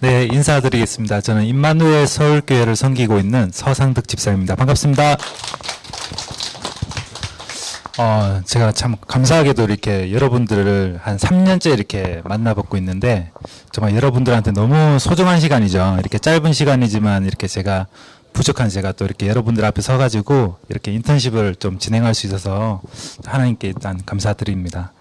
[0.00, 1.20] 네, 인사드리겠습니다.
[1.20, 4.54] 저는 임마누엘 서울교회를 섬기고 있는 서상득 집사입니다.
[4.54, 5.16] 반갑습니다.
[7.98, 13.32] 어, 제가 참 감사하게도 이렇게 여러분들을 한 3년째 이렇게 만나뵙고 있는데
[13.72, 15.96] 정말 여러분들한테 너무 소중한 시간이죠.
[15.98, 17.88] 이렇게 짧은 시간이지만 이렇게 제가
[18.38, 22.80] 부족한 제가 또 이렇게 여러분들 앞에 서가지고 이렇게 인턴십을 좀 진행할 수 있어서
[23.24, 24.92] 하나님께 일단 감사드립니다.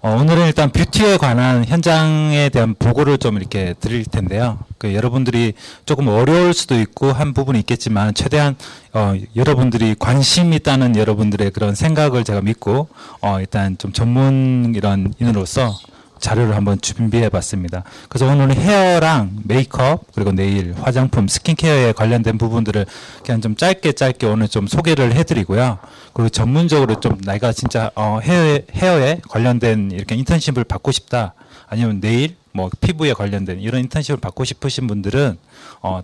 [0.00, 4.60] 어, 오늘은 일단 뷰티에 관한 현장에 대한 보고를 좀 이렇게 드릴 텐데요.
[4.78, 5.52] 그 여러분들이
[5.84, 8.56] 조금 어려울 수도 있고 한 부분이 있겠지만 최대한
[8.94, 12.88] 어, 여러분들이 관심 있다는 여러분들의 그런 생각을 제가 믿고
[13.20, 15.74] 어, 일단 좀 전문 이런 인으로서
[16.20, 17.82] 자료를 한번 준비해 봤습니다.
[18.08, 22.86] 그래서 오늘은 헤어랑 메이크업 그리고 네일, 화장품, 스킨케어에 관련된 부분들을
[23.24, 25.78] 그냥 좀 짧게 짧게 오늘 좀 소개를 해드리고요.
[26.12, 31.34] 그리고 전문적으로 좀 내가 진짜 어, 헤어에, 헤어에 관련된 이렇게 인턴십을 받고 싶다.
[31.66, 35.38] 아니면 네일, 뭐 피부에 관련된 이런 인턴십을 받고 싶으신 분들은
[35.82, 36.02] 어,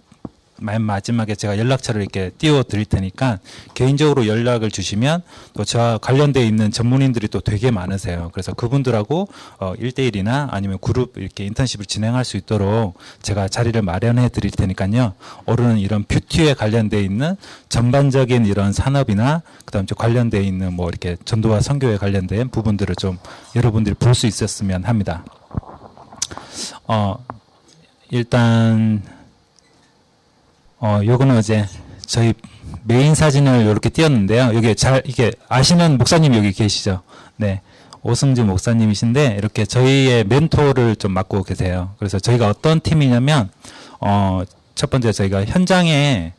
[0.59, 3.38] 맨 마지막에 제가 연락처를 이렇게 띄워 드릴 테니까
[3.74, 5.23] 개인적으로 연락을 주시면
[5.54, 8.30] 또 저와 관련돼 있는 전문인들이 또 되게 많으세요.
[8.32, 14.51] 그래서 그분들하고 어 1대1이나 아니면 그룹 이렇게 인턴십을 진행할 수 있도록 제가 자리를 마련해 드릴
[14.51, 15.15] 테니까요.
[15.46, 17.37] 오늘은 이런 뷰티에 관련돼 있는
[17.68, 23.18] 전반적인 이런 산업이나 그다음 에 관련돼 있는 뭐 이렇게 전도와 선교에 관련된 부분들을 좀
[23.54, 25.24] 여러분들이 볼 수 있었으면 합니다.
[26.88, 27.16] 어
[28.10, 29.02] 일단
[30.79, 31.66] 어, 요거는 이제
[32.07, 32.35] 저희
[32.85, 34.52] 메인 사진을 이렇게 띄었는데요.
[34.55, 37.02] 여기 잘, 이게 아시는 목사님 여기 계시죠?
[37.37, 37.60] 네.
[38.02, 41.91] 오승주 목사님이신데 이렇게 저희의 멘토를 좀 맡고 계세요.
[41.99, 43.51] 그래서 저희가 어떤 팀이냐면,
[44.01, 44.43] 어,
[44.77, 46.35] 첫 번째 저희가 현장에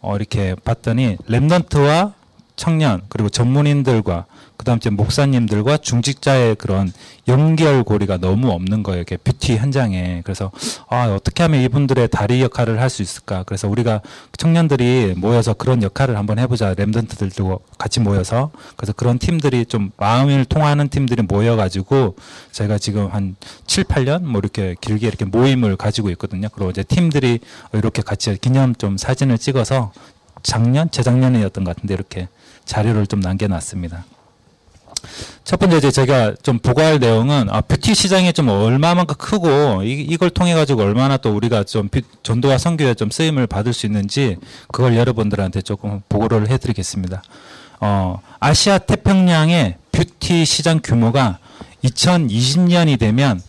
[0.00, 2.12] 어, 이렇게 봤더니 랩넌트와
[2.56, 4.26] 청년 그리고 전문인들과
[4.60, 6.92] 그 다음 에 목사님들과 중직자의 그런
[7.28, 8.98] 연결고리가 너무 없는 거예요.
[8.98, 10.20] 이렇게 뷰티 현장에.
[10.22, 10.50] 그래서
[10.90, 13.44] 아, 어떻게 하면 이분들의 다리 역할을 할 수 있을까?
[13.44, 14.02] 그래서 우리가
[14.36, 16.74] 청년들이 모여서 그런 역할을 한번 해보자.
[16.74, 22.16] 랩던트들도 같이 모여서 그래서 그런 팀들이 좀 마음을 통하는 팀들이 모여가지고
[22.52, 26.48] 저희가 지금 한 7, 8년 뭐 이렇게 길게 이렇게 모임을 가지고 있거든요.
[26.52, 27.38] 그리고 이제 팀들이
[27.72, 29.92] 이렇게 같이 기념 좀 사진을 찍어서
[30.42, 32.28] 작년, 재작년이었던 것 같은데 이렇게
[32.66, 34.04] 자료를 좀 남겨놨습니다.
[35.44, 40.30] 첫 번째 이제 제가 좀 보고할 내용은 아, 뷰티 시장이 좀 얼마만큼 크고 이, 이걸
[40.30, 44.36] 통해 가지고 얼마나 또 우리가 좀 뷰, 전도와 선교에 좀 쓰임을 받을 수 있는지
[44.70, 47.22] 그걸 여러분들한테 조금 보고를 해드리겠습니다.
[47.80, 51.38] 어, 아시아 태평양의 뷰티 시장 규모가
[51.84, 53.40] 2020년이 되면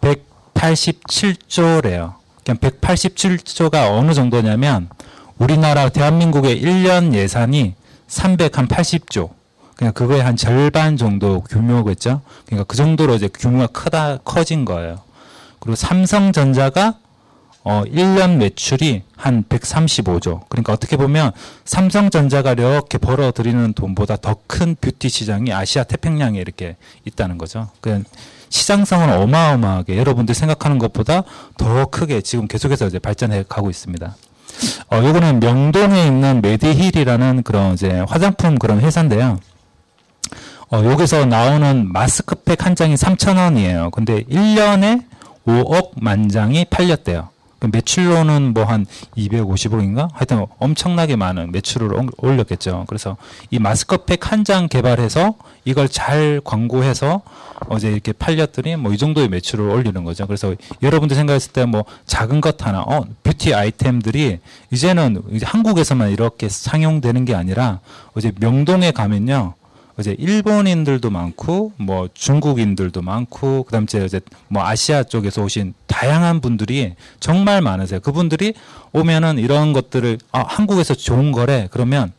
[0.00, 2.14] 187조래요.
[2.44, 4.88] 그냥 187조가 어느 정도냐면
[5.38, 7.74] 우리나라 대한민국의 1년 예산이
[8.08, 9.30] 380조.
[9.76, 12.20] 그냥 그거의 한 절반 정도 규모겠죠.
[12.46, 15.00] 그러니까 그 정도로 이제 규모가 크다 커진 거예요.
[15.58, 16.94] 그리고 삼성전자가
[17.66, 20.48] 어 1년 매출이 한 135조.
[20.50, 21.32] 그러니까 어떻게 보면
[21.64, 27.70] 삼성전자가 이렇게 벌어들이는 돈보다 더 큰 뷰티 시장이 아시아 태평양에 이렇게 있다는 거죠.
[27.80, 28.04] 그
[28.50, 31.24] 시장성은 어마어마하게 여러분들 생각하는 것보다
[31.56, 34.14] 더 크게 지금 계속해서 이제 발전해 가고 있습니다.
[34.92, 39.40] 어, 요거는 명동에 있는 메디힐이라는 그런 이제 화장품 그런 회사인데요.
[40.74, 43.92] 어, 여기서 나오는 마스크팩 한 장이 3,000원이에요.
[43.92, 45.04] 근데 1년에
[45.46, 47.28] 5억 만 장이 팔렸대요.
[47.72, 48.84] 매출로는 뭐 한
[49.16, 50.08] 250억인가?
[50.12, 52.84] 하여튼 엄청나게 많은 매출을 올렸겠죠.
[52.88, 53.16] 그래서
[53.52, 57.22] 이 마스크팩 한 장 개발해서 이걸 잘 광고해서
[57.68, 60.26] 어제 이렇게 팔렸더니 뭐 이 정도의 매출을 올리는 거죠.
[60.26, 64.40] 그래서 여러분들 생각했을 때 뭐 작은 것 하나, 어, 뷰티 아이템들이
[64.72, 67.78] 이제는 이제 한국에서만 이렇게 상용되는 게 아니라
[68.14, 69.54] 어제 명동에 가면요.
[69.98, 77.60] 이제 일본인들도 많고 뭐 중국인들도 많고 그다음에 이제 뭐 아시아 쪽에서 오신 다양한 분들이 정말
[77.62, 78.00] 많으세요.
[78.00, 78.54] 그분들이
[78.92, 82.12] 오면은 이런 것들을 아 한국에서 좋은 거래 그러면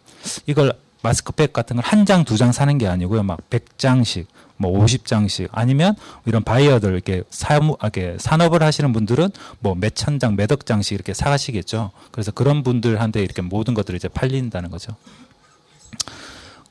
[0.48, 3.22] 이걸 마스크팩 같은 걸 한 장, 두 장 사는 게 아니고요.
[3.24, 4.26] 막 100장씩,
[4.58, 5.94] 뭐 50장씩 아니면
[6.26, 11.14] 이런 바이어들 이렇게 사무, 이렇게 산업을 하시는 분들은 뭐 몇 천 장, 몇억 장씩 이렇게
[11.14, 11.92] 사가시겠죠.
[12.12, 14.96] 그래서 그런 분들한테 이렇게 모든 것들이 이제 팔린다는 거죠.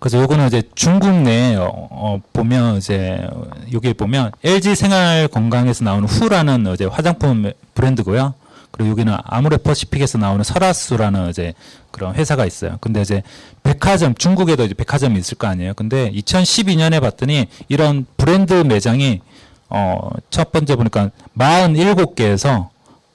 [0.05, 3.27] 그래서 요거는 이제 중국 내에 어, 어, 보면 이제
[3.73, 8.35] 여기에 보면 LG 생활 건강에서 나오는 후라는 이제 화장품 브랜드고요.
[8.71, 11.55] 그리고 여기는 아무레퍼시픽에서 나오는 설화수라는 이제
[11.91, 12.77] 그런 회사가 있어요.
[12.83, 13.23] 근데 이제
[13.63, 15.73] 백화점 중국에도 이제 백화점이 있을 거 아니에요.
[15.73, 19.23] 근데 2012년에 봤더니 이런 브랜드 매장이
[19.71, 22.69] 어 첫 번째 보니까 47개에서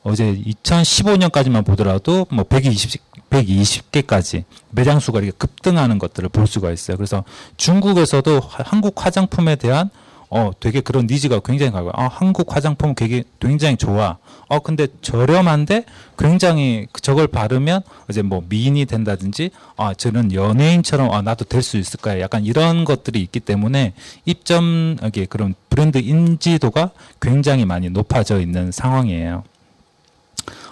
[0.03, 6.97] 어제 2015년까지만 보더라도 뭐 120, 120개까지 매장 수가 이렇게 급등하는 것들을 볼 수가 있어요.
[6.97, 7.23] 그래서
[7.57, 9.89] 중국에서도 한국 화장품에 대한
[10.31, 11.91] 어 되게 그런 니즈가 굉장히 강해요.
[11.95, 14.17] 아 한국 화장품 되게 굉장히 좋아.
[14.47, 15.85] 어 근데 저렴한데
[16.19, 17.81] 굉장히 저걸 바르면
[18.11, 22.21] 이제 뭐 미인이 된다든지 아 저는 연예인처럼 아 나도 될 수 있을까요?
[22.21, 23.93] 약간 이런 것들이 있기 때문에
[24.25, 29.43] 입점 이게 그런 브랜드 인지도가 굉장히 많이 높아져 있는 상황이에요.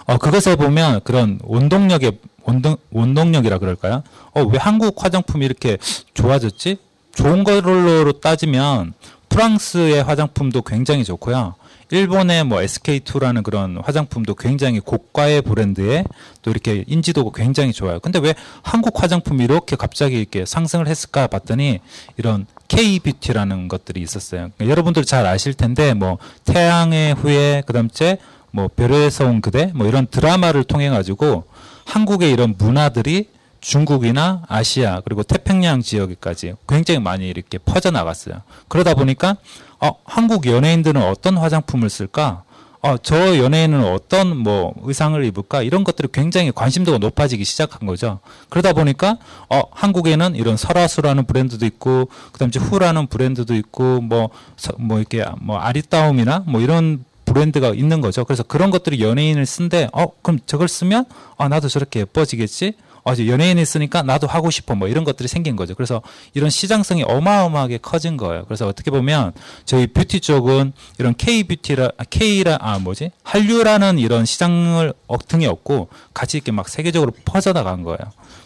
[0.08, 4.02] 어, 그것에 보면 그런 원동력의 원동, 원동력이라 그럴까요?
[4.32, 5.76] 어, 왜 한국 화장품이 이렇게
[6.14, 6.78] 좋아졌지?
[7.14, 8.94] 좋은 걸로 따지면
[9.28, 11.56] 프랑스의 화장품도 굉장히 좋고요.
[11.90, 16.04] 일본의 뭐 SK2라는 그런 화장품도 굉장히 고가의 브랜드에
[16.40, 18.00] 또 이렇게 인지도가 굉장히 좋아요.
[18.00, 21.80] 근데 왜 한국 화장품이 이렇게 갑자기 이렇게 상승을 했을까 봤더니
[22.16, 24.50] 이런 K-뷰티라는 것들이 있었어요.
[24.56, 28.18] 그러니까 여러분들 잘 아실 텐데 뭐 태양의 후예 그 다음째
[28.50, 31.44] 뭐 별에서 온 그대 뭐 이런 드라마를 통해 가지고
[31.84, 33.28] 한국의 이런 문화들이
[33.60, 38.42] 중국이나 아시아 그리고 태평양 지역에까지 굉장히 많이 이렇게 퍼져 나갔어요.
[38.68, 39.36] 그러다 보니까
[39.80, 42.42] 어, 한국 연예인들은 어떤 화장품을 쓸까?
[42.80, 45.62] 어, 저 연예인은 어떤 뭐 의상을 입을까?
[45.62, 48.20] 이런 것들이 굉장히 관심도가 높아지기 시작한 거죠.
[48.50, 49.18] 그러다 보니까
[49.48, 54.30] 어, 한국에는 이런 설화수라는 브랜드도 있고 그다음에 후라는 브랜드도 있고 뭐뭐
[54.78, 58.24] 뭐 이렇게 뭐 아리따움이나 뭐 이런 브랜드가 있는 거죠.
[58.24, 61.04] 그래서 그런 것들이 연예인을 쓴데, 어, 그럼 저걸 쓰면,
[61.36, 62.74] 아, 나도 저렇게 예뻐지겠지?
[63.04, 64.74] 어, 연예인이 쓰니까 나도 하고 싶어.
[64.74, 65.74] 뭐 이런 것들이 생긴 거죠.
[65.74, 66.02] 그래서
[66.34, 68.44] 이런 시장성이 어마어마하게 커진 거예요.
[68.44, 69.32] 그래서 어떻게 보면
[69.64, 73.12] 저희 뷰티 쪽은 이런 K-뷰티라, 아, K라, 아, 뭐지?
[73.22, 74.92] 한류라는 이런 시장을
[75.26, 77.98] 등에 없고 같이 이렇게 막 세계적으로 퍼져나간 거예요.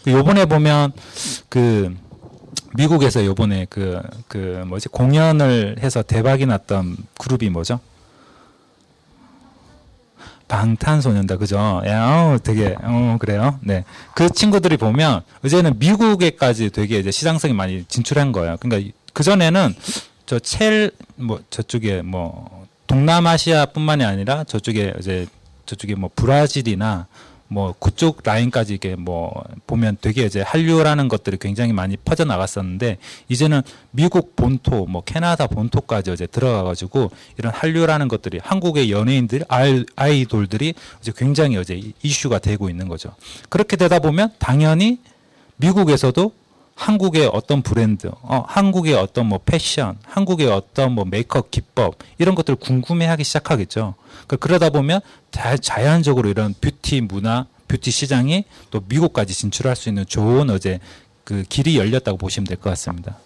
[0.03, 0.93] 그 요번에 보면
[1.49, 1.95] 그,
[2.75, 4.89] 미국에서 요번에 그, 그 뭐지?
[4.89, 7.79] 공연을 해서 대박이 났던 그룹이 뭐죠?
[10.53, 11.81] 방탄소년단 그죠?
[11.87, 13.57] 야, 어, 되게 어 그래요.
[13.61, 13.83] 네,
[14.13, 18.57] 그 친구들이 보면 이제는 미국에까지 되게 이제 시장성이 많이 진출한 거예요.
[18.59, 19.73] 그러니까 그 전에는
[20.27, 25.25] 저 첼 뭐 저쪽에 뭐 동남아시아뿐만이 아니라 저쪽에 이제
[25.65, 27.07] 저쪽에 뭐 브라질이나
[27.47, 32.97] 뭐 그쪽 라인까지 이게 뭐 보면 되게 이제 한류라는 것들이 굉장히 많이 퍼져 나갔었는데
[33.29, 33.61] 이제는
[33.91, 39.43] 미국 본토 뭐 캐나다 본토까지 이제 들어가 가지고 이런 한류라는 것들이 한국의 연예인들
[39.95, 43.13] 아이돌들이 이제 굉장히 이제 이슈가 되고 있는 거죠.
[43.49, 44.99] 그렇게 되다 보면 당연히
[45.57, 46.31] 미국에서도
[46.75, 52.57] 한국의 어떤 브랜드, 어, 한국의 어떤 뭐 패션, 한국의 어떤 뭐 메이크업 기법 이런 것들을
[52.57, 53.95] 궁금해하기 시작하겠죠.
[54.27, 54.99] 그 그러다 보면
[55.31, 60.79] 자연적으로 이런 뷰티 문화, 뷰티 시장이 또 미국까지 진출할 수 있는 좋은 어제
[61.23, 63.17] 그 길이 열렸다고 보시면 될 것 같습니다.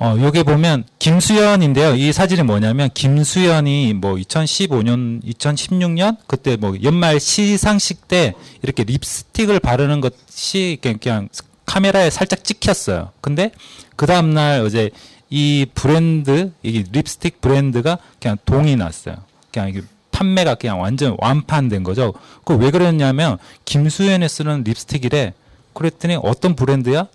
[0.00, 1.96] 어, 여기 보면 김수현인데요.
[1.96, 10.00] 이 사진이 뭐냐면 김수현이 뭐 2015년, 2016년 그때 뭐 연말 시상식 때 이렇게 립스틱을 바르는
[10.00, 11.28] 것이 그냥
[11.66, 13.10] 카메라에 살짝 찍혔어요.
[13.20, 13.50] 근데
[13.96, 14.90] 그 다음 날 어제
[15.30, 19.16] 이 브랜드, 이 립스틱 브랜드가 그냥 동이 났어요.
[19.52, 22.14] 그냥 이게 판매가 그냥 완전 완판된 거죠.
[22.44, 25.34] 그 왜 그랬냐면 김수현이 쓰는 립스틱이래.
[25.74, 27.08] 그랬더니 어떤 브랜드야?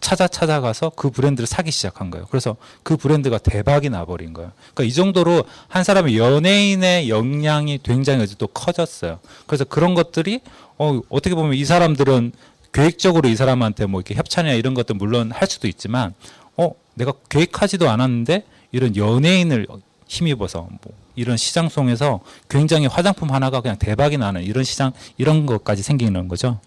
[0.00, 2.26] 찾아 찾아가서 그 브랜드를 사기 시작한 거예요.
[2.30, 4.52] 그래서 그 브랜드가 대박이 나버린 거예요.
[4.74, 9.18] 그러니까 이 정도로 한 사람의 연예인의 역량이 굉장히 또 커졌어요.
[9.46, 10.40] 그래서 그런 것들이
[10.78, 12.32] 어, 어떻게 보면 이 사람들은
[12.72, 16.12] 계획적으로 이 사람한테 뭐 이렇게 협찬이나 이런 것도 물론 할 수도 있지만
[16.56, 19.66] 어 내가 계획하지도 않았는데 이런 연예인을
[20.06, 26.28] 힘입어서 뭐 이런 시장송에서 굉장히 화장품 하나가 그냥 대박이 나는 이런 시장 이런 것까지 생기는
[26.28, 26.60] 거죠.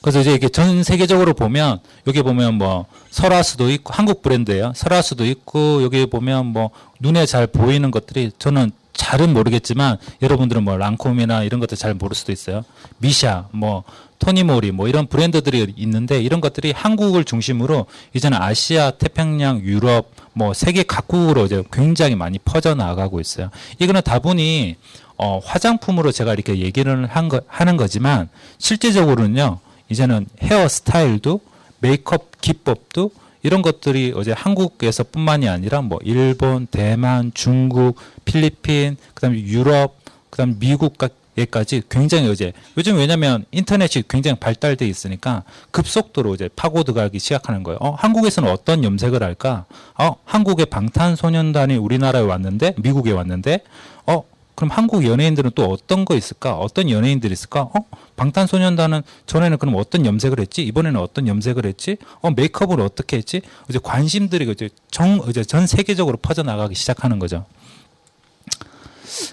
[0.00, 4.72] 그래서 이제 이게 전 세계적으로 보면 여기 보면 뭐 설화수도 있고 한국 브랜드예요.
[4.74, 11.42] 설화수도 있고 여기 보면 뭐 눈에 잘 보이는 것들이 저는 잘은 모르겠지만 여러분들은 뭐 랑콤이나
[11.42, 12.64] 이런 것들 잘 모를 수도 있어요.
[12.98, 13.82] 미샤, 뭐
[14.20, 20.82] 토니모리 뭐 이런 브랜드들이 있는데 이런 것들이 한국을 중심으로 이제는 아시아, 태평양, 유럽 뭐 세계
[20.82, 23.50] 각국으로 이제 굉장히 많이 퍼져 나가고 있어요.
[23.78, 24.76] 이거는 다분히
[25.16, 28.28] 어 화장품으로 제가 이렇게 얘기를 한 거, 하는 거지만
[28.58, 29.58] 실제적으로는요.
[29.88, 31.40] 이제는 헤어 스타일도
[31.80, 33.10] 메이크업 기법도
[33.42, 39.96] 이런 것들이 어제 한국에서뿐만이 아니라 뭐 일본, 대만, 중국, 필리핀, 그다음에 유럽,
[40.30, 47.62] 그다음 미국까지 굉장히 어제 요즘 왜냐면 인터넷이 굉장히 발달돼 있으니까 급속도로 이제 파고 들어가기 시작하는
[47.62, 47.78] 거예요.
[47.80, 49.66] 어, 한국에서는 어떤 염색을 할까?
[49.98, 53.60] 어, 한국의 방탄소년단이 우리나라에 왔는데 미국에 왔는데
[53.93, 53.93] 어,
[54.54, 56.56] 그럼 한국 연예인들은 또 어떤 거 있을까?
[56.56, 57.62] 어떤 연예인들이 있을까?
[57.62, 57.84] 어?
[58.16, 60.62] 방탄소년단은 전에는 그럼 어떤 염색을 했지?
[60.62, 61.96] 이번에는 어떤 염색을 했지?
[62.20, 63.42] 어, 메이크업을 어떻게 했지?
[63.68, 67.44] 이제 관심들이 이제 정, 이제 전 세계적으로 퍼져나가기 시작하는 거죠.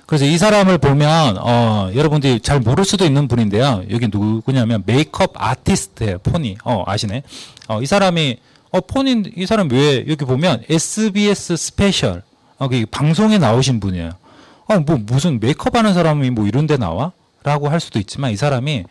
[0.06, 3.84] 그래서 이 사람을 보면, 어, 여러분들이 잘 모를 수도 있는 분인데요.
[3.90, 6.58] 여기 누구냐면 메이크업 아티스트예요, 포니.
[6.64, 7.24] 어, 아시네.
[7.68, 8.38] 어, 이 사람이
[8.72, 12.24] 어, 본인, 이 사람 왜, 여기 보면 SBS 스페셜.
[12.58, 14.12] 어, 그 방송에 나오신 분이에요.
[14.72, 17.12] 어, 뭐, 무슨 메이크업 하는 사람이 뭐 이런 데 나와?
[17.44, 18.86] 라고 할 수도 있지만 이 사람이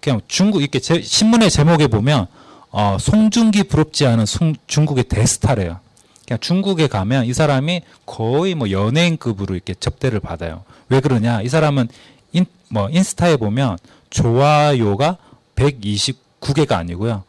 [0.00, 2.26] 그냥 중국, 이렇게 제, 신문의 제목에 보면,
[2.70, 5.80] 어, 송중기 부럽지 않은 송, 중국의 대스타래요.
[6.26, 10.64] 그냥 중국에 가면 이 사람이 거의 뭐 연예인급으로 이렇게 접대를 받아요.
[10.88, 11.42] 왜 그러냐?
[11.42, 11.88] 이 사람은
[12.32, 13.78] 인, 뭐 인스타에 보면
[14.10, 15.18] 좋아요가
[15.54, 17.22] 129개가 아니고요.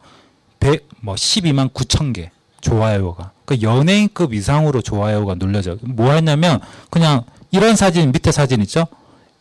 [0.58, 3.30] 100, 뭐 12만 9천 개 좋아요가.
[3.44, 5.76] 그 연예인급 이상으로 좋아요가 눌려져.
[5.82, 6.60] 뭐 했냐면
[6.90, 8.86] 그냥 이런 사진 밑에 사진 있죠?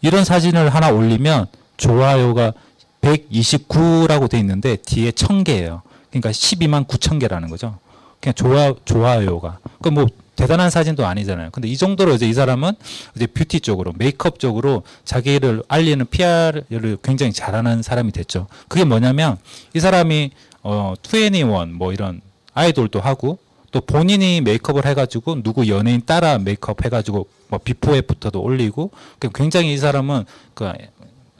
[0.02, 1.48] 이런 사진을 하나 올리면
[1.78, 2.54] 좋아요가
[3.02, 5.82] 129라고 돼 있는데 뒤에 1000개예요.
[6.10, 7.78] 그러니까 12만 9천 개라는 거죠.
[8.20, 9.60] 그냥 좋아 좋아요가.
[9.82, 11.50] 그뭐 대단한 사진도 아니잖아요.
[11.52, 12.74] 근데 이 정도로 이제 이 사람은
[13.16, 18.48] 이제 뷰티 쪽으로 메이크업 쪽으로 자기를 알리는 PR을 굉장히 잘하는 사람이 됐죠.
[18.68, 19.38] 그게 뭐냐면
[19.74, 20.32] 이 사람이
[20.64, 22.22] 어 투애니원 뭐 이런
[22.54, 23.40] 아이돌도 하고
[23.72, 28.92] 또 본인이 메이크업을 해가지고 누구 연예인 따라 메이크업 해가지고 뭐 비포 애프터도 올리고
[29.34, 30.72] 굉장히 이 사람은 그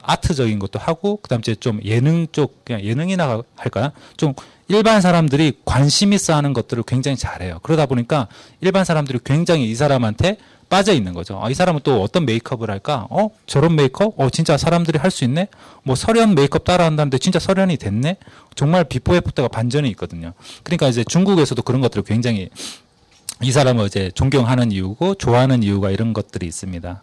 [0.02, 3.90] 아트적인 것도 하고 그다음에 좀 예능 쪽 그냥 예능이나 할까요?
[4.16, 4.34] 좀
[4.68, 7.58] 일반 사람들이 관심 있어 하는 것들을 굉장히 잘해요.
[7.62, 8.28] 그러다 보니까
[8.60, 10.36] 일반 사람들이 굉장히 이 사람한테
[10.68, 11.40] 빠져 있는 거죠.
[11.42, 13.06] 아, 이 사람은 또 어떤 메이크업을 할까?
[13.10, 14.14] 어, 저런 메이크업?
[14.20, 15.48] 어, 진짜 사람들이 할 수 있네?
[15.82, 18.16] 뭐 설현 메이크업 따라 한다는데 진짜 설현이 됐네?
[18.54, 20.32] 정말 비포 애프터가 반전이 있거든요.
[20.62, 22.50] 그러니까 이제 중국에서도 그런 것들을 굉장히
[23.40, 27.02] 이 사람을 이제 존경하는 이유고 좋아하는 이유가 이런 것들이 있습니다.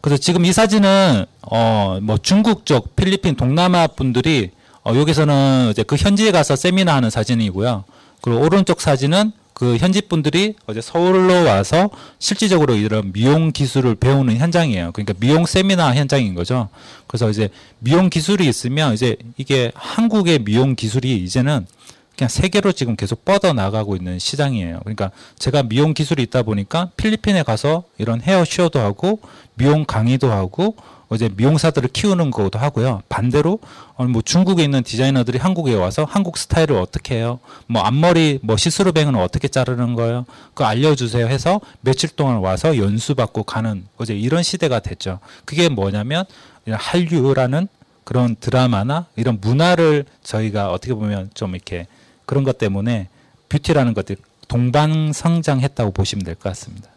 [0.00, 4.50] 그래서 지금 이 사진은 어 뭐 중국 쪽 필리핀 동남아 분들이
[4.84, 7.84] 어 여기서는 이제 그 현지에 가서 세미나 하는 사진이고요.
[8.20, 9.32] 그리고 오른쪽 사진은
[9.64, 14.92] 그 현지 분들이 이제 서울로 와서 실질적으로 이런 미용 기술을 배우는 현장이에요.
[14.92, 16.68] 그러니까 미용 세미나 현장인 거죠.
[17.06, 21.66] 그래서 이제 미용 기술이 있으면 이제 이게 한국의 미용 기술이 이제는
[22.14, 24.80] 그냥 세계로 지금 계속 뻗어 나가고 있는 시장이에요.
[24.80, 29.20] 그러니까 제가 미용 기술이 있다 보니까 필리핀에 가서 이런 헤어 쇼도 하고
[29.54, 30.76] 미용 강의도 하고
[31.14, 33.02] 이제 미용사들을 키우는 것도 하고요.
[33.08, 33.58] 반대로
[33.96, 37.38] 어, 뭐 중국에 있는 디자이너들이 한국에 와서 한국 스타일을 어떻게 해요?
[37.66, 40.26] 뭐 앞머리 뭐 see-through bang은 어떻게 자르는 거예요?
[40.48, 45.18] 그거 알려주세요 해서 며칠 동안 와서 연수받고 가는 이제 이런 시대가 됐죠.
[45.44, 46.24] 그게 뭐냐면
[46.68, 47.68] 한류라는
[48.04, 51.86] 그런 드라마나 이런 문화를 저희가 어떻게 보면 좀 이렇게
[52.26, 53.08] 그런 것 때문에
[53.48, 54.16] beauty라는 것들
[54.48, 56.88] 동반 성장했다고 보시면 될 것 같습니다.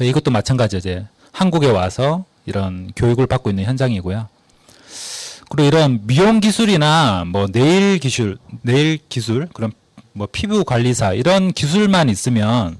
[0.00, 0.78] 이것도 마찬가지죠.
[0.78, 4.28] 이제 한국에 와서 이런 교육을 받고 있는 현장이고요.
[5.50, 9.72] 그리고 이런 미용 기술이나 뭐 네일 기술, 네일 기술, 그런
[10.12, 12.78] 뭐 피부 관리사 이런 기술만 있으면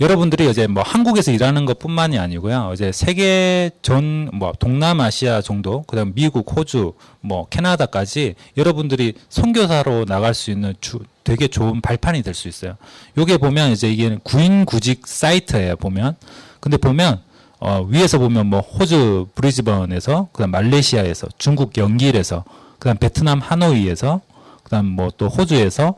[0.00, 2.72] 여러분들이 이제 뭐 한국에서 일하는 것뿐만이 아니고요.
[2.74, 10.50] 이제 세계 전 뭐 동남아시아 정도, 그다음 미국, 호주, 뭐 캐나다까지 여러분들이 선교사로 나갈 수
[10.50, 12.76] 있는 주, 되게 좋은 발판이 될 수 있어요.
[13.18, 15.76] 요게 보면 이제 이게 구인 구직 사이트예요.
[15.76, 16.16] 보면
[16.60, 17.20] 근데 보면
[17.64, 22.42] 어, 위에서 보면 뭐 호주 브리즈번에서 그다음 말레이시아에서 중국 연길에서
[22.80, 24.20] 그다음 베트남 하노이에서
[24.64, 25.94] 그다음 뭐 또 호주에서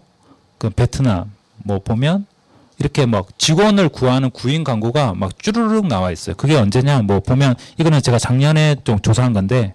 [0.59, 2.27] 그 베트남 뭐 보면
[2.79, 6.37] 이렇게 막 직원을 구하는 구인 광고가 막 쭈르륵 나와 있어요.
[6.37, 7.01] 그게 언제냐?
[7.03, 9.73] 뭐 보면 이거는 제가 작년에 좀 조사한 건데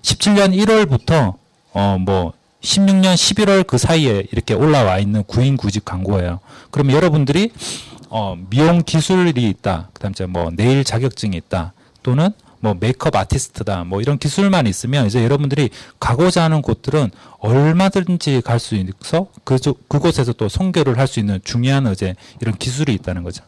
[0.00, 1.34] 17년 1월부터
[1.74, 6.40] 어 뭐 16년 11월 그 사이에 이렇게 올라와 있는 구인 구직 광고예요.
[6.70, 7.52] 그럼 여러분들이
[8.08, 9.88] 어 미용 기술이 있다.
[9.92, 11.72] 그다음에 뭐 네일 자격증이 있다.
[12.02, 15.70] 또는 뭐 메이크업 아티스트다 뭐 이런 기술만 있으면 이제 여러분들이
[16.00, 19.58] 가고자 하는 곳들은 얼마든지 갈 수 있어 그
[19.88, 23.44] 그곳에서 또 선교를 할 수 있는 중요한 이제 이런 기술이 있다는 거죠.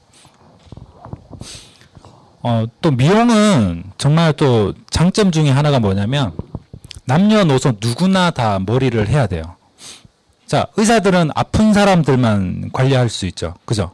[2.42, 6.32] 어, 또 미용은 정말 또 장점 중에 하나가 뭐냐면
[7.04, 9.56] 남녀노소 누구나 다 머리를 해야 돼요.
[10.46, 13.54] 자, 의사들은 아픈 사람들만 관리할 수 있죠.
[13.64, 13.90] 그죠?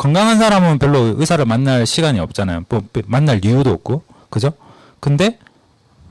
[0.00, 2.64] 건강한 사람은 별로 의사를 만날 시간이 없잖아요.
[2.70, 4.02] 뭐, 만날 이유도 없고.
[4.30, 4.50] 그죠?
[4.98, 5.38] 근데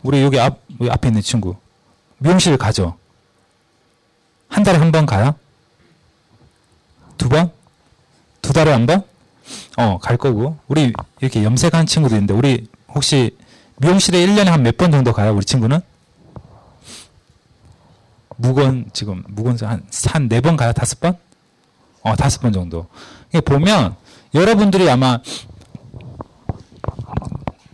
[0.03, 1.55] 우리 여기 앞 여기 앞에 있는 친구
[2.19, 2.97] 미용실 가죠.
[4.47, 5.33] 한 달에 한 번 가요?
[7.17, 7.51] 두 번?
[8.43, 9.01] 두 달에 한 번?
[9.77, 10.59] 어, 갈 거고.
[10.67, 13.35] 우리 이렇게 염색한 친구도 있는데 우리 혹시
[13.77, 15.33] 미용실에 1년에 한 몇 번 정도 가요?
[15.33, 15.79] 우리 친구는?
[18.35, 20.73] 무건 지금 무건 한한 네번 가요?
[20.73, 21.17] 다섯 번?
[22.03, 22.87] 어, 다섯 번 정도.
[23.41, 23.95] 보면
[24.33, 25.19] 여러분들이 아마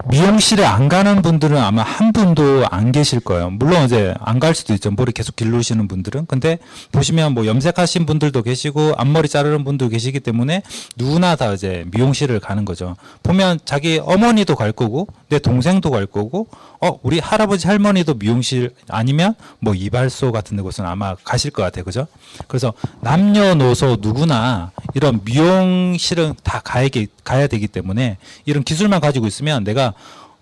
[0.08, 3.50] 미용실에 안 가는 분들은 아마 한 분도 안 계실 거예요.
[3.50, 4.92] 물론 이제 안 갈 수도 있죠.
[4.92, 6.26] 머리 계속 길르시는 분들은.
[6.28, 6.60] 근데
[6.92, 10.62] 보시면 뭐 염색하신 분들도 계시고 앞머리 자르는 분도 계시기 때문에
[10.98, 12.96] 누구나 다 이제 미용실을 가는 거죠.
[13.24, 16.48] 보면 자기 어머니도 갈 거고 내 동생도 갈 거고
[16.82, 21.84] 어 우리 할아버지 할머니도 미용실 아니면 뭐 이발소 같은 데 곳은 아마 가실 것 같아요
[21.84, 22.08] 그죠
[22.48, 26.88] 그래서 남녀노소 누구나 이런 미용실은 다 가야,
[27.25, 29.94] 가야 되기 때문에 이런 기술만 가지고 있으면 내가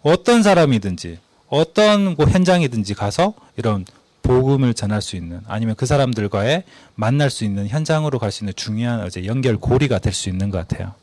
[0.03, 1.17] 어떤 사람이든지
[1.49, 3.85] 어떤 뭐 현장이든지 가서 이런
[4.21, 6.63] 복음을 전할 수 있는 아니면 그 사람들과의
[6.95, 10.65] 만날 수 있는 현장으로 갈 수 있는 중요한 이제 연결 고리가 될 수 있는 것
[10.67, 10.93] 같아요.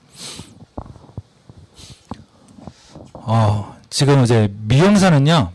[3.13, 5.51] 어, 지금 이제 미용사는요,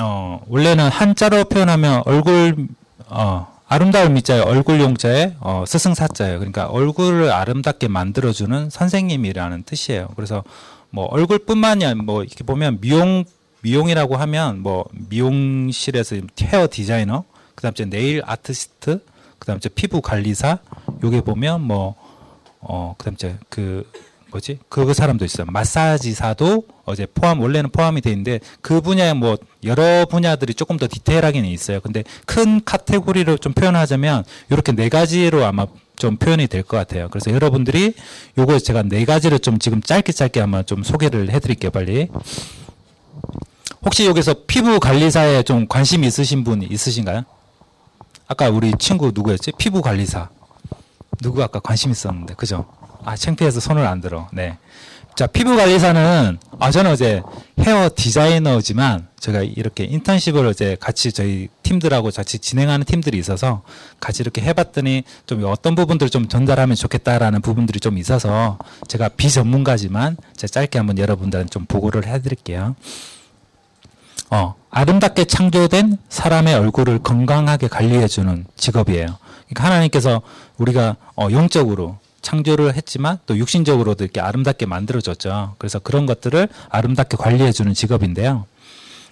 [0.00, 2.68] 어, 원래는 한자로 표현하면 얼굴,
[3.08, 6.40] 어, 아름다운 미자에 얼굴 용자에 어, 스승사자예요.
[6.40, 10.08] 그러니까 얼굴을 아름답게 만들어주는 선생님이라는 뜻이에요.
[10.16, 10.42] 그래서
[10.90, 13.24] 뭐 얼굴뿐만이 아니라 뭐 이렇게 보면 미용
[13.62, 17.22] 미용이라고 하면 뭐 미용실에서 헤어 디자이너,
[17.54, 19.04] 그다음 에 네일 아티스트,
[19.38, 20.58] 그다음에 피부 관리사,
[21.04, 21.94] 요게 보면 뭐
[22.58, 23.88] 어, 그다음에 그
[24.30, 24.58] 뭐지?
[24.68, 25.46] 그 사람도 있어요.
[25.50, 31.48] 마사지사도 이제 포함 원래는 포함이 돼 있는데 그 분야에 뭐 여러 분야들이 조금 더 디테일하게는
[31.48, 31.80] 있어요.
[31.80, 37.08] 근데 큰 카테고리로 좀 표현하자면 이렇게 네 가지로 아마 좀 표현이 될 것 같아요.
[37.10, 37.94] 그래서 여러분들이
[38.38, 41.70] 요거 제가 네 가지를 좀 지금 짧게 짧게 아마 좀 소개를 해드릴게요.
[41.70, 42.08] 빨리.
[43.84, 47.22] 혹시 여기서 피부 관리사에 좀 관심 있으신 분 있으신가요?
[48.28, 49.52] 아까 우리 친구 누구였지?
[49.58, 50.28] 피부 관리사.
[51.22, 52.66] 누구 아까 관심 있었는데, 그죠?
[53.04, 54.28] 아, 창피해서 손을 안 들어.
[54.32, 54.56] 네.
[55.16, 57.22] 자, 피부 관리사는, 아, 저는 어제
[57.58, 63.62] 헤어 디자이너지만, 제가 이렇게 인턴십을 어제 같이 저희 팀들하고 같이 진행하는 팀들이 있어서
[64.00, 70.50] 같이 이렇게 해봤더니 좀 어떤 부분들을 좀 전달하면 좋겠다라는 부분들이 좀 있어서 제가 비전문가지만 제가
[70.50, 72.74] 짧게 한번 여러분들한테 좀 보고를 해드릴게요.
[74.30, 79.18] 어, 아름답게 창조된 사람의 얼굴을 건강하게 관리해주는 직업이에요.
[79.48, 80.22] 그러니까 하나님께서
[80.56, 85.54] 우리가 어, 영적으로 창조를 했지만 또 육신적으로도 이렇게 아름답게 만들어줬죠.
[85.58, 88.46] 그래서 그런 것들을 아름답게 관리해주는 직업인데요.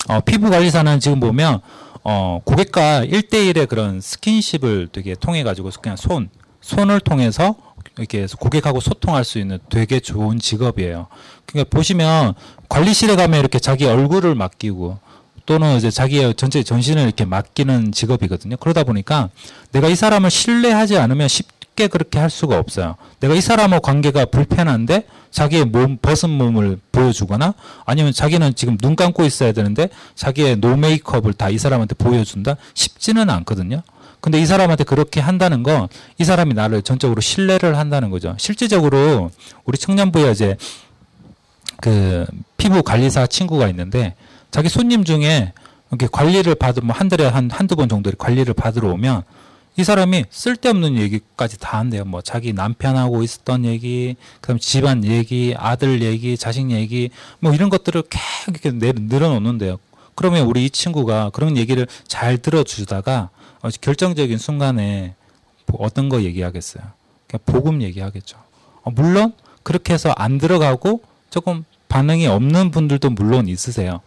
[0.09, 1.61] 어, 피부 관리사는 지금 보면
[2.05, 6.29] 어, 고객과 일대일의 그런 스킨십을 되게 통해 가지고 그냥 손
[6.61, 7.55] 손을 통해서
[7.97, 11.09] 이렇게 고객하고 소통할 수 있는 되게 좋은 직업이에요.
[11.47, 12.35] 그러니까 보시면
[12.69, 14.99] 관리실에 가면 이렇게 자기 얼굴을 맡기고
[15.47, 18.57] 또는 이제 자기의 전체 전신을 이렇게 맡기는 직업이거든요.
[18.59, 19.31] 그러다 보니까
[19.73, 22.97] 내가 이 사람을 신뢰하지 않으면 쉽 게 그렇게 할 수가 없어요.
[23.21, 27.55] 내가 이 사람하고 관계가 불편한데 자기의 몸, 벗은 몸을 보여주거나
[27.87, 32.57] 아니면 자기는 지금 눈 감고 있어야 되는데 자기의 노 메이크업을 다 이 사람한테 보여준다?
[32.75, 33.83] 쉽지는 않거든요.
[34.21, 35.87] 근데 이 사람한테 그렇게 한다는 건
[36.19, 38.35] 이 사람이 나를 전적으로 신뢰를 한다는 거죠.
[38.39, 39.31] 실질적으로
[39.65, 40.57] 우리 청년부에 이제
[41.81, 44.15] 그 피부 관리사 친구가 있는데
[44.51, 45.53] 자기 손님 중에
[45.91, 49.23] 이렇게 관리를 받으면 뭐한 달에 한 한두 번 정도 관리를 받으러 오면
[49.79, 52.05] 이 사람이 쓸데없는 얘기까지 다 한대요.
[52.05, 58.03] 뭐 자기 남편하고 있었던 얘기, 그다음 집안 얘기, 아들 얘기, 자식 얘기, 뭐 이런 것들을
[58.11, 59.79] 계속 이렇게 늘어놓는데요.
[60.17, 63.31] 그러면 우리 이 친구가 그런 얘기를 잘 들어주다가
[63.81, 65.15] 결정적인 순간에
[65.73, 66.83] 어떤 거 얘기하겠어요?
[67.29, 68.37] 그냥 복음 얘기하겠죠.
[68.83, 74.01] 어, 물론 그렇게 해서 안 들어가고 조금 반응이 없는 분들도 물론 있으세요.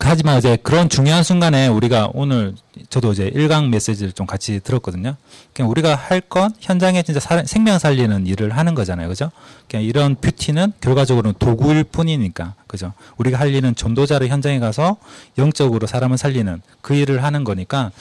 [0.00, 2.54] 하지만 이제 그런 중요한 순간에 우리가 오늘
[2.90, 5.16] 저도 이제 일강 메시지를 좀 같이 들었거든요.
[5.52, 9.08] 그냥 우리가 할 건 현장에 진짜 사, 생명 살리는 일을 하는 거잖아요.
[9.08, 9.30] 그죠?
[9.68, 12.54] 그냥 이런 뷰티는 결과적으로는 도구일 뿐이니까.
[12.66, 12.92] 그죠?
[13.16, 14.96] 우리가 할 일은 전도자를 현장에 가서
[15.38, 17.92] 영적으로 사람을 살리는 그 일을 하는 거니까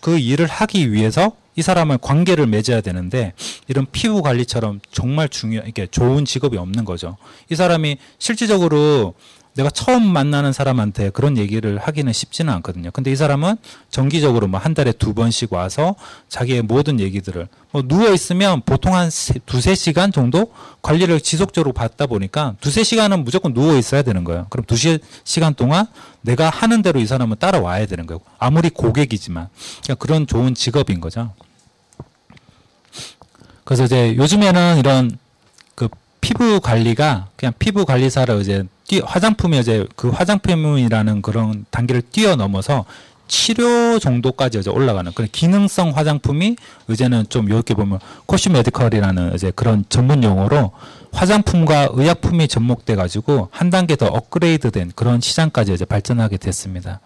[0.00, 3.32] 그 일을 하기 위해서 이 사람을 관계를 맺어야 되는데
[3.68, 7.16] 이런 피부 관리처럼 정말 중요 이게 좋은 직업이 없는 거죠.
[7.50, 9.14] 이 사람이 실질적으로
[9.56, 12.90] 내가 처음 만나는 사람한테 그런 얘기를 하기는 쉽지는 않거든요.
[12.90, 13.56] 근데 이 사람은
[13.88, 15.94] 정기적으로 뭐 한 달에 두 번씩 와서
[16.28, 22.06] 자기의 모든 얘기들을 뭐 누워 있으면 보통 한 세, 두세 시간 정도 관리를 지속적으로 받다
[22.06, 24.46] 보니까 두세 시간은 무조건 누워 있어야 되는 거예요.
[24.50, 25.86] 그럼 두세 시간 동안
[26.22, 28.20] 내가 하는 대로 이 사람은 따라와야 되는 거예요.
[28.38, 29.48] 아무리 고객이지만
[29.82, 31.32] 그러니까 그런 좋은 직업인 거죠.
[33.64, 35.18] 그래서 이제 요즘에는 이런
[35.74, 35.88] 그
[36.20, 42.84] 피부 관리가 그냥 피부 관리사를 이제 뛰, 화장품이 이제 그 화장품이라는 그런 단계를 뛰어넘어서
[43.26, 46.56] 치료 정도까지 이제 올라가는 그런 기능성 화장품이
[46.88, 50.72] 이제는 좀 이렇게 보면 코시메디컬이라는 이제 그런 전문 용어로
[51.12, 57.00] 화장품과 의약품이 접목돼 가지고 한 단계 더 업그레이드된 그런 시장까지 이제 발전하게 됐습니다.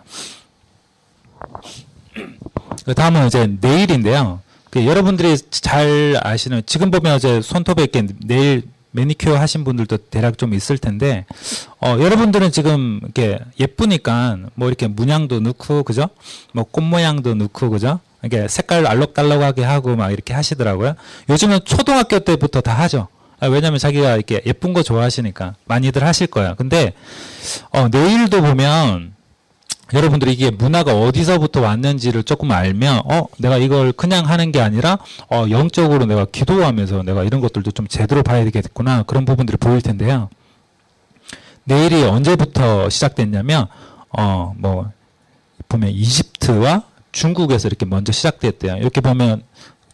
[2.84, 4.40] 그 다음은 이제 네일인데요.
[4.70, 8.62] 그 여러분들이 잘 아시는 지금 보면 이제 손톱에 이렇게 네일
[8.92, 11.26] 매니큐어 하신 분들도 대략 좀 있을 텐데
[11.80, 16.08] 어 여러분들은 지금 이렇게 예쁘니까 뭐 이렇게 문양도 넣고 그죠?
[16.52, 18.00] 뭐 꽃 모양도 넣고 그죠?
[18.24, 20.94] 이게 색깔 알록달록하게 하고 막 이렇게 하시더라고요.
[21.28, 23.08] 요즘은 초등학교 때부터 다 하죠.
[23.40, 26.54] 아, 왜냐면 자기가 이렇게 예쁜 거 좋아하시니까 많이들 하실 거야.
[26.54, 26.94] 근데
[27.70, 29.12] 어, 내일도 보면
[29.92, 34.98] 여러분들이 이게 문화가 어디서부터 왔는지를 조금 알면 어 내가 이걸 그냥 하는 게 아니라
[35.30, 40.28] 어 영적으로 내가 기도하면서 내가 이런 것들도 좀 제대로 봐야 되겠구나 그런 부분들이 보일 텐데요.
[41.64, 43.66] 내일이 언제부터 시작됐냐면
[44.16, 44.90] 어 뭐
[45.68, 48.76] 보면 이집트와 중국에서 이렇게 먼저 시작됐대요.
[48.76, 49.42] 이렇게 보면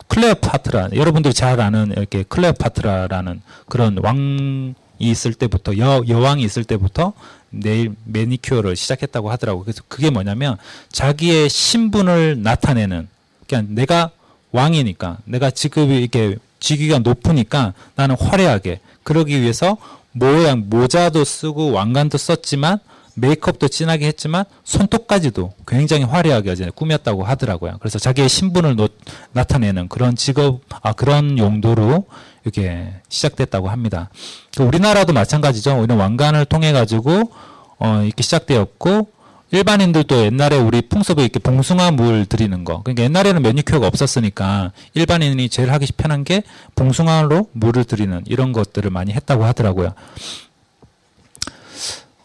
[0.09, 7.12] 클레오파트라 여러분들이 잘 아는 이렇게 클레오파트라라는 그런 왕이 있을 때부터 여 여왕이 있을 때부터
[7.60, 9.62] 내일 매니큐어를 시작했다고 하더라고.
[9.62, 10.56] 그래서 그게 뭐냐면
[10.90, 13.08] 자기의 신분을 나타내는
[13.48, 14.10] 그냥 내가
[14.52, 19.76] 왕이니까 내가 직급이 이렇게 직위가 높으니까 나는 화려하게 그러기 위해서
[20.12, 22.78] 모양 모자도 쓰고 왕관도 썼지만
[23.14, 27.77] 메이크업도 진하게 했지만 손톱까지도 굉장히 화려하게 꾸몄다고 하더라고요.
[27.81, 28.88] 그래서 자기의 신분을 노,
[29.33, 32.07] 나타내는 그런 직업, 아, 그런 용도로
[32.44, 34.11] 이렇게 시작됐다고 합니다.
[34.57, 35.79] 그 우리나라도 마찬가지죠.
[35.79, 37.33] 우리는 왕관을 통해 가지고
[37.79, 39.09] 어, 이렇게 시작되었고
[39.50, 42.83] 일반인들도 옛날에 우리 풍습에 이렇게 봉숭아 물 드리는 거.
[42.83, 46.42] 그러니까 옛날에는 매니큐어가 없었으니까 일반인이 제일 하기 편한 게
[46.74, 49.94] 봉숭아로 물을 드리는 이런 것들을 많이 했다고 하더라고요.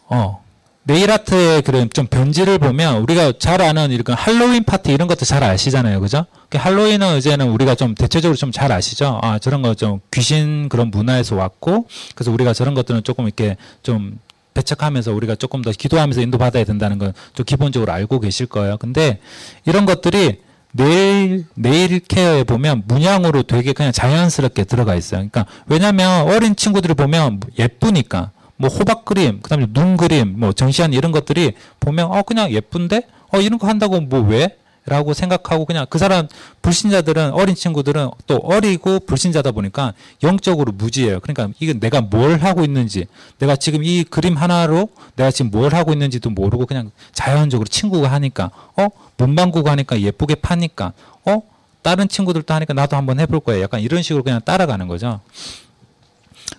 [0.08, 0.44] 어,
[0.90, 5.44] 네일 아트의 그런 좀 변질을 보면 우리가 잘 아는 이런 할로윈 파티 이런 것도 잘
[5.44, 6.00] 아시잖아요.
[6.02, 6.26] 그죠?
[6.50, 9.20] 그 할로윈은 이제는 우리가 좀 대체적으로 좀 잘 아시죠?
[9.22, 14.18] 아, 저런 거 좀 귀신 그런 문화에서 왔고 그래서 우리가 저런 것들은 조금 이렇게 좀
[14.56, 18.78] 배척하면서 우리가 조금 더 기도하면서 인도받아야 된다는 건 좀 기본적으로 알고 계실 거예요.
[18.78, 19.20] 근데
[19.68, 20.40] 이런 것들이
[20.72, 25.20] 네일, 네일 케어에 보면 문양으로 되게 그냥 자연스럽게 들어가 있어요.
[25.20, 31.14] 그러니까 왜냐면 어린 친구들이 보면 예쁘니까 뭐 호박 그림, 그다음에 눈 그림, 뭐 전시한 이런
[31.14, 34.58] 것들이 보면 어 그냥 예쁜데 어 이런 거 한다고 뭐 왜?
[34.86, 36.28] 라고 생각하고 그냥 그 사람
[36.62, 39.94] 불신자들은 어린 친구들은 또 어리고 불신자다 보니까
[40.24, 41.20] 영적으로 무지해요.
[41.20, 43.06] 그러니까 이게 내가 뭘 하고 있는지
[43.38, 48.52] 내가 지금 이 그림 하나로 내가 지금 뭘 하고 있는지도 모르고 그냥 자연적으로 친구가 하니까
[48.78, 50.94] 어 문방구가 하니까 예쁘게 파니까
[51.26, 51.44] 어
[51.84, 53.62] 다른 친구들도 하니까 나도 한번 해볼 거야.
[53.62, 55.20] 약간 이런 식으로 그냥 따라가는 거죠.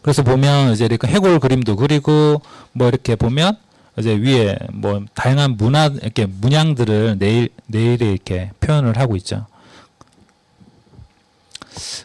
[0.02, 2.40] 그래서 보면 이제 이렇게 해골 그림도 그리고
[2.72, 3.56] 뭐 이렇게 보면
[3.98, 9.46] 이제 위에 뭐 다양한 문화 이렇게 문양들을 내일 내일에 이렇게 표현을 하고 있죠.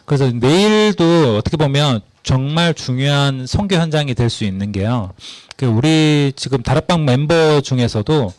[0.04, 5.12] 그래서 내일도 어떻게 보면 정말 중요한 선교 현장이 될 수 있는 게요.
[5.56, 8.32] 그 우리 지금 다락방 멤버 중에서도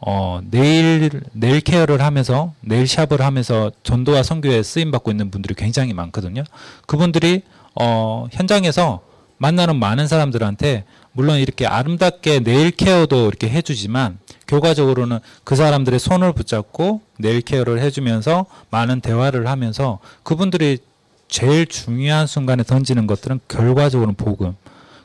[0.00, 5.92] 어, 네일 네일 케어를 하면서 네일 샵을 하면서 전도와 선교에 쓰임 받고 있는 분들이 굉장히
[5.92, 6.44] 많거든요.
[6.86, 7.42] 그분들이
[7.80, 9.00] 어, 현장에서
[9.38, 17.00] 만나는 많은 사람들한테 물론 이렇게 아름답게 네일 케어도 이렇게 해주지만 결과적으로는 그 사람들의 손을 붙잡고
[17.18, 20.78] 네일 케어를 해주면서 많은 대화를 하면서 그분들이
[21.28, 24.56] 제일 중요한 순간에 던지는 것들은 결과적으로는 복음.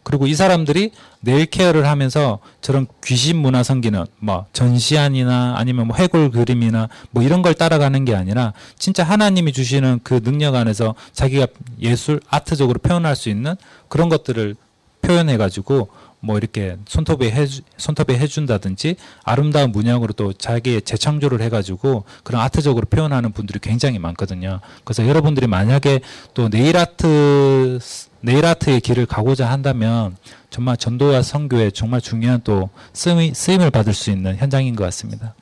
[0.03, 6.31] 그리고 이 사람들이 네일 케어를 하면서 저런 귀신 문화 섬기는 뭐 전시안이나 아니면 뭐 해골
[6.31, 11.47] 그림이나 뭐 이런 걸 따라가는 게 아니라 진짜 하나님이 주시는 그 능력 안에서 자기가
[11.81, 13.55] 예술 아트적으로 표현할 수 있는
[13.87, 14.55] 그런 것들을
[15.01, 15.89] 표현해 가지고
[16.21, 23.31] 뭐 이렇게 손톱에 해 손톱에 해준다든지 아름다운 문양으로 또 자기의 재창조를 해가지고 그런 아트적으로 표현하는
[23.31, 24.59] 분들이 굉장히 많거든요.
[24.83, 26.01] 그래서 여러분들이 만약에
[26.33, 27.79] 또 네일 아트
[28.21, 30.15] 네일 아트의 길을 가고자 한다면
[30.49, 35.34] 정말 전도와 선교에 정말 중요한 또 쓰임, 쓰임을 받을 수 있는 현장인 것 같습니다.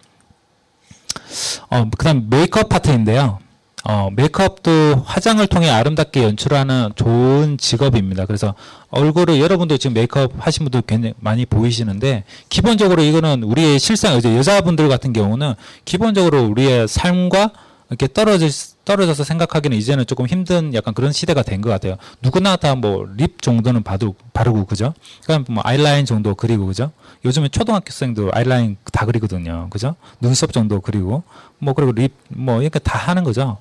[1.69, 3.39] 어, 그 다음 메이크업 파트인데요.
[3.85, 8.25] 어, 메이크업도 화장을 통해 아름답게 연출하는 좋은 직업입니다.
[8.25, 8.53] 그래서
[8.89, 14.89] 얼굴을 여러분도 지금 메이크업 하신 분들 굉장히 많이 보이시는데 기본적으로 이거는 우리의 실상 이제 여자분들
[14.89, 15.53] 같은 경우는
[15.85, 17.51] 기본적으로 우리의 삶과
[17.89, 18.51] 이렇게 떨어질
[18.85, 21.97] 떨어져서 생각하기는 이제는 조금 힘든 약간 그런 시대가 된 것 같아요.
[22.21, 24.93] 누구나 다 뭐 립 정도는 바도, 바르고 그죠?
[25.23, 26.91] 그러니까 뭐 아이라인 정도 그리고 그죠?
[27.25, 29.67] 요즘에 초등학교생도 아이라인 다 그리거든요.
[29.71, 29.95] 그죠?
[30.21, 31.23] 눈썹 정도 그리고
[31.57, 33.57] 뭐 그리고 립 뭐 이렇게 다 하는 거죠.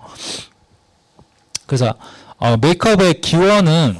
[1.67, 1.95] 그래서
[2.39, 3.99] 어, 메이크업의 기원은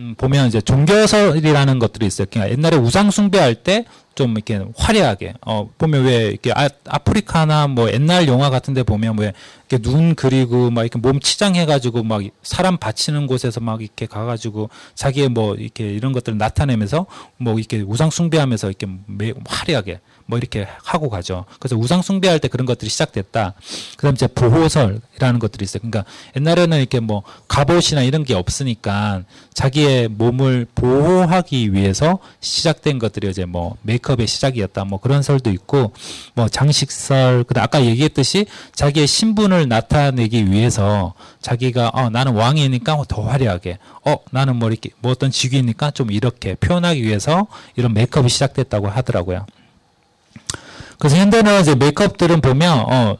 [0.00, 2.26] 음, 보면 이제 종교설이라는 것들이 있어요.
[2.30, 3.84] 그러니까 옛날에 우상 숭배할 때
[4.20, 9.32] 좀 이렇게 화려하게 어 보면 왜 이렇게 아, 아프리카나 뭐 옛날 영화 같은데 보면 왜
[9.70, 14.24] 이렇게 눈 그리고 막 이렇게 몸 치장해 가지고 막 사람 바치는 곳에서 막 이렇게 가
[14.24, 17.06] 가지고 자기의 뭐 이렇게 이런 것들을 나타내면서
[17.38, 21.44] 뭐 이렇게 우상 숭배하면서 이렇게 매, 화려하게 뭐 이렇게 하고 가죠.
[21.58, 23.54] 그래서 우상 숭배할 때 그런 것들이 시작됐다.
[23.96, 25.80] 그다음 이제 보호설이라는 것들이 있어요.
[25.82, 26.04] 그러니까
[26.36, 29.22] 옛날에는 이렇게 뭐 갑옷이나 이런 게 없으니까
[29.54, 34.84] 자기의 몸을 보호하기 위해서 시작된 것들이 이제 뭐 메, 메이크업의 시작이었다.
[34.84, 35.92] 뭐 그런 설도 있고
[36.34, 43.78] 뭐 장식설 그다음 아까 얘기했듯이 자기의 신분을 나타내기 위해서 자기가 어 나는 왕이니까 더 화려하게
[44.04, 49.46] 어 나는 뭐 이렇게 뭐 어떤 직위니까 좀 이렇게 표현하기 위해서 이런 메이크업이 시작됐다고 하더라고요.
[51.00, 53.16] 그래서 현대는 이제 메이크업들은 보면 어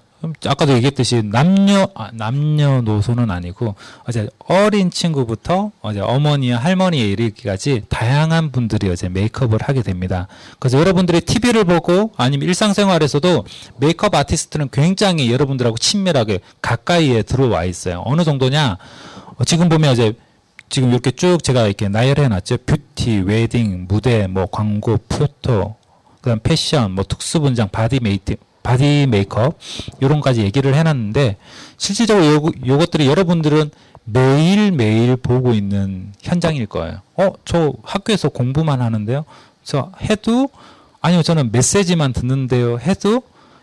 [0.47, 3.75] 아까도 얘기했듯이 남녀 아, 남녀노소는 아니고
[4.07, 10.29] 이제 어린 친구부터 이제 어머니와 할머니에 이르기까지 다양한 분들이 이제 메이크업을 하게 됩니다.
[10.59, 13.47] 그래서 여러분들이 TV를 보고 아니면 일상생활에서도
[13.79, 18.03] 메이크업 아티스트는 굉장히 여러분들하고 친밀하게 가까이에 들어와 있어요.
[18.05, 18.77] 어느 정도냐?
[19.37, 20.13] 어, 지금 보면 이제
[20.69, 22.59] 지금 이렇게 쭉 제가 이렇게 나열해 놨죠.
[22.67, 25.77] beauty, wedding, 무대, 뭐 광고, photo,
[26.21, 29.59] 그다음 패션, 뭐 특수 분장, body 메이크 body 메이크업
[30.03, 31.37] 요런까지 얘기를 해놨는데
[31.79, 33.71] 실질적으로 요, 요것들이 여러분들은
[34.05, 37.01] 매일 매일 보고 있는 현장일 거예요.
[37.17, 39.25] 어, 저 학교에서 공부만 하는데요.
[39.63, 40.49] 저 해도
[41.01, 42.79] 아니요, 저는 메시지만 듣는데요.
[42.79, 43.23] 해도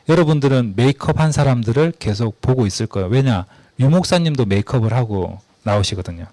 [0.10, 3.10] 여러분들은 메이크업 한 사람들을 계속 보고 있을 거예요.
[3.10, 3.46] 왜냐?
[3.80, 6.26] 유 목사님도 메이크업을 하고 나오시거든요.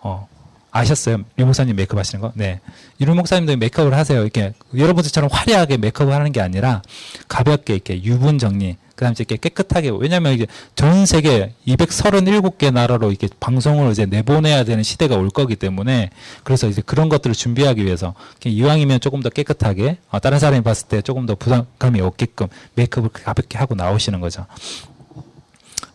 [0.00, 0.28] 어,
[0.72, 1.18] 아셨어요?
[1.38, 2.32] 유 목사님 메이크업 하시는 거?
[2.34, 2.60] 네.
[3.00, 4.22] 유 목사님도 메이크업을 하세요.
[4.22, 6.82] 이렇게 여러분들처럼 화려하게 메이크업을 하는 게 아니라
[7.28, 13.28] 가볍게 이렇게 유분 정리, 그 다음에 이렇게 깨끗하게 왜냐면 이게 전 세계 237개 나라로 이렇게
[13.38, 16.08] 방송을 이제 내보내야 되는 시대가 올 거기 때문에
[16.42, 21.02] 그래서 이제 그런 것들을 준비하기 위해서 이왕이면 조금 더 깨끗하게 어, 다른 사람이 봤을 때
[21.02, 24.46] 조금 더 부담감이 없게끔 메이크업을 가볍게 하고 나오시는 거죠.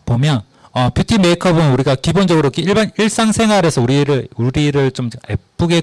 [0.06, 5.82] 보면 어, 뷰티 메이크업은 우리가 기본적으로 일반 일상생활에서 우리를 우리를 좀 예쁘게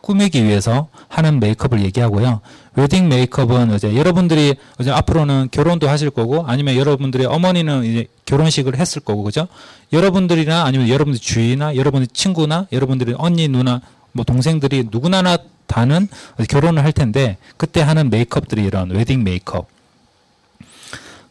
[0.00, 2.40] 꾸미기 위해서 하는 메이크업을 얘기하고요.
[2.74, 9.00] 웨딩 메이크업은 이제 여러분들이 이제 앞으로는 결혼도 하실 거고 아니면 여러분들의 어머니는 이제 결혼식을 했을
[9.00, 9.48] 거고 그죠?
[9.92, 13.80] 여러분들이나 아니면 여러분들 주위나 여러분들 친구나 여러분들의 언니 누나
[14.12, 15.22] 뭐 동생들이 누구나
[15.66, 16.08] 다는
[16.48, 19.75] 결혼을 할 텐데 그때 하는 메이크업들이 이런 웨딩 메이크업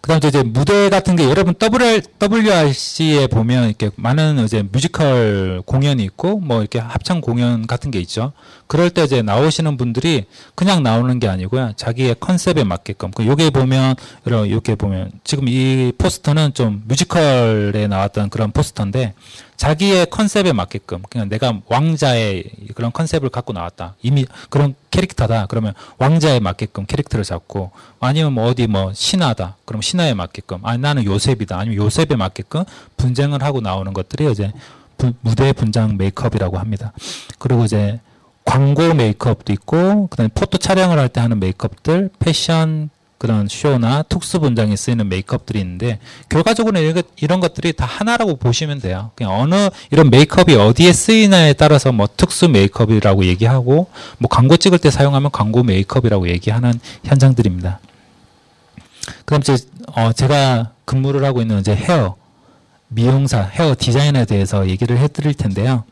[0.05, 6.39] 그다음에 이제 무대 같은 게 여러분 WR, WRC에 보면 이렇게 많은 이제 뮤지컬 공연이 있고
[6.39, 8.31] 뭐 이렇게 합창 공연 같은 게 있죠.
[8.67, 11.73] 그럴 때 이제 나오시는 분들이 그냥 나오는 게 아니고요.
[11.75, 13.09] 자기의 컨셉에 맞게끔.
[13.09, 19.15] 그 요게 보면 이렇게 보면 지금 이 포스터는 좀 뮤지컬에 나왔던 그런 포스터인데
[19.57, 22.43] 자기의 컨셉에 맞게끔 그냥 내가 왕자의
[22.75, 23.95] 그런 컨셉을 갖고 나왔다.
[24.01, 25.45] 이미 그런 캐릭터다.
[25.47, 29.57] 그러면 왕자에 맞게끔 캐릭터를 잡고 아니면 뭐 어디 뭐 신하다.
[29.65, 31.57] 그럼 신하에 맞게끔 아니 나는 요셉이다.
[31.57, 32.63] 아니면 요셉에 맞게끔
[32.97, 34.51] 분쟁을 하고 나오는 것들이 이제
[34.97, 36.93] 부, 무대 분장 메이크업이라고 합니다.
[37.39, 37.99] 그리고 이제
[38.45, 44.75] 광고 메이크업도 있고 그다음에 photo 촬영을 할 때 하는 메이크업들, 패션 그런 쇼나 특수 분장에
[44.75, 45.99] 쓰이는 메이크업들이 있는데
[46.29, 46.79] 결과적으로
[47.17, 49.11] 이런, 것들이 다 하나라고 보시면 돼요.
[49.15, 54.91] 그냥 어느 이런 메이크업이 어디에 쓰이나에 따라서 뭐 특수 메이크업이라고 얘기하고 뭐 광고 찍을 때
[54.91, 56.73] 사용하면 광고 메이크업이라고 얘기하는
[57.05, 57.79] 현장들입니다.
[59.25, 59.57] 그럼 이제
[59.95, 62.15] 어 제가 근무를 하고 있는 이제 헤어
[62.87, 65.83] 미용사 헤어 디자인에 대해서 얘기를 해드릴 텐데요.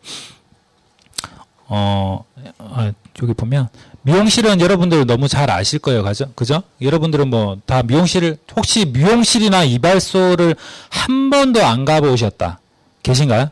[1.67, 2.23] 어,
[2.59, 3.69] 어 여기 보면
[4.03, 6.03] 미용실은 여러분들 너무 잘 아실 거예요.
[6.03, 6.29] 그죠?
[6.35, 6.63] 그죠?
[6.81, 10.55] 여러분들은 뭐 다 미용실을 혹시 미용실이나 이발소를
[10.89, 12.59] 한 번도 안 가보셨다.
[13.01, 13.49] 계신가요?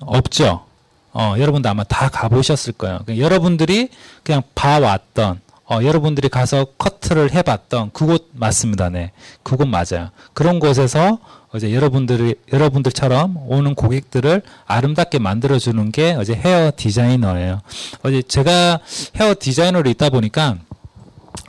[0.00, 0.64] 없죠.
[1.12, 3.00] 어, 여러분도 아마 다 가보셨을 거예요.
[3.04, 3.88] 그러니까 여러분들이
[4.22, 8.90] 그냥 봐왔던 어, 여러분들이 가서 커트를 해봤던 그곳 맞습니다.
[8.90, 9.12] 네.
[9.42, 10.10] 그곳 맞아요.
[10.34, 11.18] 그런 곳에서
[11.52, 17.60] 어제 여러분들이 여러분들처럼 오는 고객들을 아름답게 만들어주는 게 어제 헤어 디자이너예요.
[18.02, 18.80] 어제 제가
[19.16, 20.56] 헤어 디자이너로 있다 보니까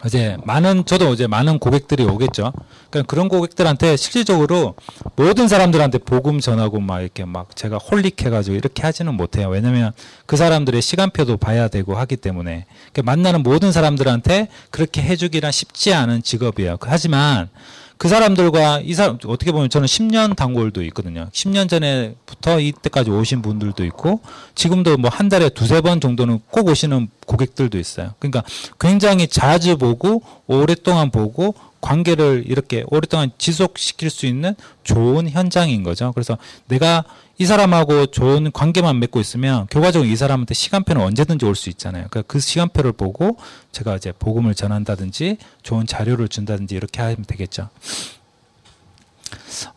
[0.04, 2.54] 어제 많은 저도 어제 많은 고객들이 오겠죠.
[2.90, 4.76] 그러니까 그런 고객들한테 실질적으로
[5.16, 9.50] 모든 사람들한테 복음 전하고 막 이렇게 막 제가 홀릭해가지고 이렇게 하지는 못해요.
[9.50, 9.94] 왜냐면
[10.26, 16.24] 그 사람들의 시간표도 봐야 되고 하기 때문에 그러니까 만나는 모든 사람들한테 그렇게 해주기란 쉽지 않은
[16.24, 16.78] 직업이에요.
[16.82, 17.50] 하지만
[17.98, 21.30] 그 사람들과 이 사람 어떻게 보면 저는 10년 단골도 있거든요.
[21.32, 24.20] 10년 전에부터 이때까지 오신 분들도 있고
[24.54, 28.14] 지금도 뭐 한 달에 두세 번 정도는 꼭 오시는 고객들도 있어요.
[28.20, 28.44] 그러니까
[28.80, 36.12] 굉장히 자주 보고 오랫동안 보고 관계를 이렇게 오랫동안 지속시킬 수 있는 좋은 현장인 거죠.
[36.14, 37.06] 그래서 내가
[37.38, 42.08] 이 사람하고 좋은 관계만 맺고 있으면 결과적으로 이 사람한테 시간표는 언제든지 올 수 있잖아요.
[42.10, 43.38] 그러니까 그 시간표를 보고
[43.72, 47.70] 제가 이제 복음을 전한다든지 좋은 자료를 준다든지 이렇게 하면 되겠죠.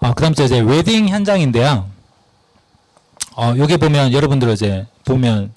[0.01, 1.88] 어, 그 다음 이제 웨딩 현장인데요.
[3.37, 5.53] 어, 여기 보면 여러분들 이제 보면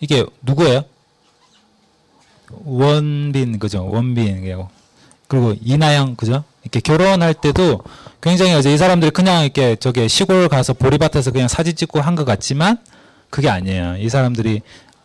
[0.00, 0.84] 이게 누구예요?
[2.64, 3.88] 원빈 그죠?
[3.88, 4.44] 원빈
[5.28, 6.44] 그리고 이나영 그죠?
[6.62, 7.80] 이렇게 결혼할 때도
[8.26, 12.24] 굉장히 이제 이 사람들이 그냥 이렇게 저기 시골 가서 보리밭에서 그냥 사진 찍고 한 것
[12.24, 12.78] 같지만
[13.30, 13.98] 그게 아니에요.
[13.98, 14.62] 이 사람들이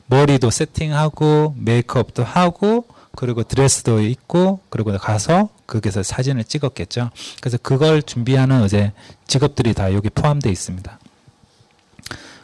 [0.08, 7.12] 머리도 세팅하고 메이크업도 하고 그리고 드레스도 입고 그리고 가서 거기서 사진을 찍었겠죠.
[7.42, 8.92] 그래서 그걸 준비하는 이제
[9.28, 10.98] 직업들이 다 여기 포함되어 있습니다.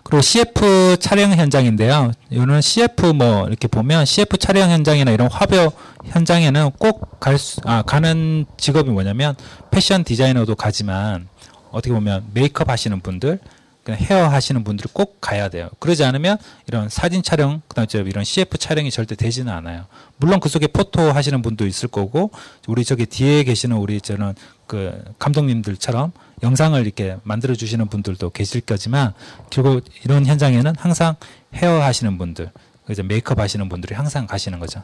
[0.09, 2.11] 그리고 CF 촬영 현장인데요.
[2.29, 5.71] 이거는 CF 뭐 이렇게 보면 CF 촬영 현장이나 이런 화보
[6.05, 9.35] 현장에는 꼭 갈 수, 아, 가는 직업이 뭐냐면
[9.71, 11.27] 패션 디자이너도 가지만
[11.71, 13.39] 어떻게 보면 메이크업 하시는 분들,
[13.87, 15.69] 그냥 헤어 하시는 분들이 꼭 가야 돼요.
[15.79, 19.85] 그러지 않으면 이런 사진 촬영, 그다음에 이런 CF 촬영이 절대 되지는 않아요.
[20.17, 22.31] 물론 그 속에 포토 하시는 분도 있을 거고,
[22.67, 24.33] 우리 저기 뒤에 계시는 우리 저는
[24.67, 26.11] 그 감독님들처럼
[26.43, 29.13] 영상을 이렇게 만들어 주시는 분들도 계실 거지만,
[29.49, 31.15] 결국 이런 현장에는 항상
[31.53, 32.51] 헤어 하시는 분들,
[32.89, 34.83] 이제 메이크업 하시는 분들이 항상 가시는 거죠.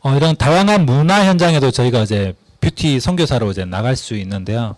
[0.00, 4.74] 어, 이런 다양한 문화 현장에도 저희가 이제 뷰티 선교사로 이제 나갈 수 있는데요.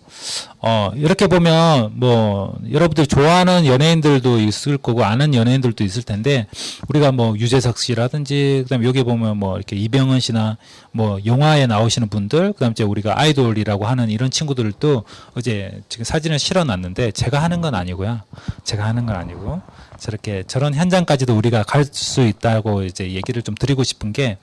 [0.59, 6.47] 어, 이렇게 보면 뭐 여러분들이 좋아하는 연예인들도 있을 거고 아는 연예인들도 있을 텐데
[6.89, 10.57] 우리가 뭐 유재석 씨라든지 그다음에 여기 보면 뭐 이렇게 이병헌 씨나
[10.91, 15.03] 뭐 영화에 나오시는 분들 그다음에 이제 우리가 아이돌이라고 하는 이런 친구들도
[15.35, 18.19] 어제 지금 사진을 실어 놨는데 제가 하는 건 아니고요.
[18.65, 19.61] 제가 하는 건 아니고
[19.97, 24.37] 저렇게 저런 현장까지도 우리가 갈 수 있다고 이제 얘기를 좀 드리고 싶은 게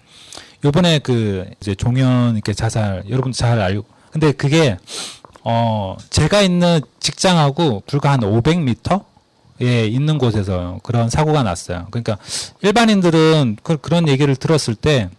[0.65, 4.79] 요번에 그 이제 종현 이렇게 자살 여러분 잘 알고 근데 그게
[5.43, 9.05] 어 제가 있는 직장하고 불과 한 500m
[9.63, 11.87] 에 있는 곳에서 그런 사고가 났어요.
[11.93, 12.19] 그러니까
[12.63, 15.11] 일반인들은 그, 그런 얘기를 들었을 때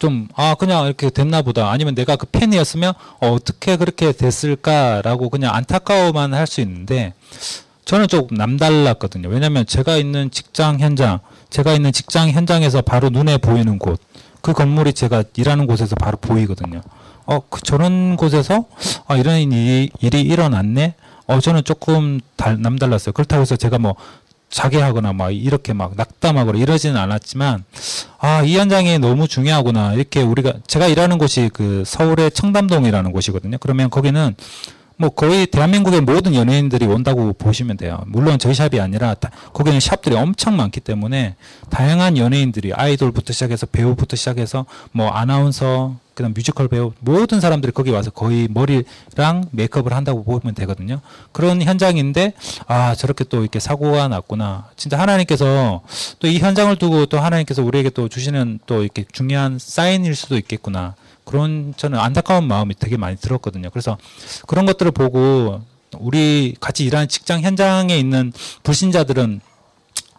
[0.00, 1.70] 좀, 아, 그냥 이렇게 됐나 보다.
[1.70, 7.12] 아니면 내가 그 팬이었으면 어, 어떻게 그렇게 됐을까라고 그냥 안타까워만 할 수 있는데
[7.84, 9.28] 저는 조금 남달랐거든요.
[9.28, 14.00] 왜냐하면 제가 있는 직장 현장, 제가 있는 직장 현장에서 바로 눈에 보이는 곳,
[14.40, 16.80] 그 건물이 제가 일하는 곳에서 바로 보이거든요.
[17.26, 18.64] 어, 그 저런 곳에서
[19.06, 20.94] 아, 이런 일이, 일이 일어났네.
[21.26, 23.12] 어, 저는 조금 달, 남달랐어요.
[23.12, 23.94] 그렇다고 해서 제가 뭐
[24.48, 27.64] 자괴하거나 막 이렇게 막 낙담하거나 이러지는 않았지만
[28.18, 29.94] 아, 이 현장이 너무 중요하구나.
[29.94, 33.58] 이렇게 우리가 제가 일하는 곳이 그 서울의 청담동이라는 곳이거든요.
[33.58, 34.34] 그러면 거기는
[35.00, 38.02] 뭐 거의 대한민국의 모든 연예인들이 온다고 보시면 돼요.
[38.06, 41.36] 물론 저희 샵이 아니라 다, 거기는 샵들이 엄청 많기 때문에
[41.70, 48.10] 다양한 연예인들이 아이돌부터 시작해서 배우부터 시작해서 뭐 아나운서 그다음 뮤지컬 배우 모든 사람들이 거기 와서
[48.10, 51.00] 거의 머리랑 메이크업을 한다고 보면 되거든요.
[51.32, 52.34] 그런 현장인데
[52.66, 54.68] 아 저렇게 또 이렇게 사고가 났구나.
[54.76, 55.80] 진짜 하나님께서
[56.18, 60.94] 또 이 현장을 두고 또 하나님께서 우리에게 또 주시는 또 이렇게 중요한 사인일 수도 있겠구나.
[61.30, 63.70] 그런 저는 안타까운 마음이 되게 많이 들었거든요.
[63.70, 63.96] 그래서
[64.48, 65.60] 그런 것들을 보고
[65.98, 68.32] 우리 같이 일하는 직장 현장에 있는
[68.64, 69.40] 불신자들은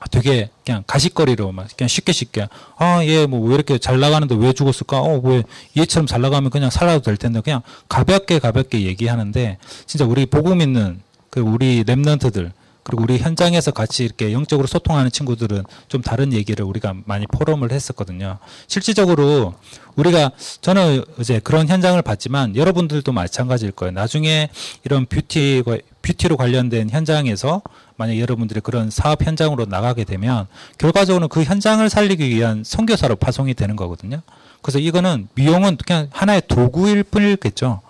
[0.10, 2.48] 되게 그냥 가식거리로 막 그냥 쉽게 쉽게
[2.78, 5.44] 아 얘 뭐 왜 이렇게 잘 나가는데 왜 죽었을까 어왜
[5.78, 11.02] 얘처럼 잘 나가면 그냥 살아도 될 텐데 그냥 가볍게 가볍게 얘기하는데 진짜 우리 복음 있는
[11.30, 12.52] 그 우리 랩런트들
[12.84, 18.40] 그리고 우리 현장에서 같이 이렇게 영적으로 소통하는 친구들은 좀 다른 얘기를 우리가 많이 포럼을 했었거든요.
[18.68, 19.54] 실질적으로
[19.96, 23.92] 우리가 저는 이제 그런 현장을 봤지만 여러분들도 마찬가지일 거예요.
[23.92, 24.50] 나중에
[24.84, 25.64] 이런 뷰티
[26.02, 27.62] 뷰티로 관련된 현장에서
[27.98, 30.48] 만약 여러분들이 그런 사업 현장으로 나가게 되면
[30.80, 34.22] 결과적으로 그 현장을 살리기 위한 선교사로 파송이 되는 거거든요.
[34.62, 37.82] 그래서 이거는 미용은 그냥 하나의 도구일 뿐이겠죠.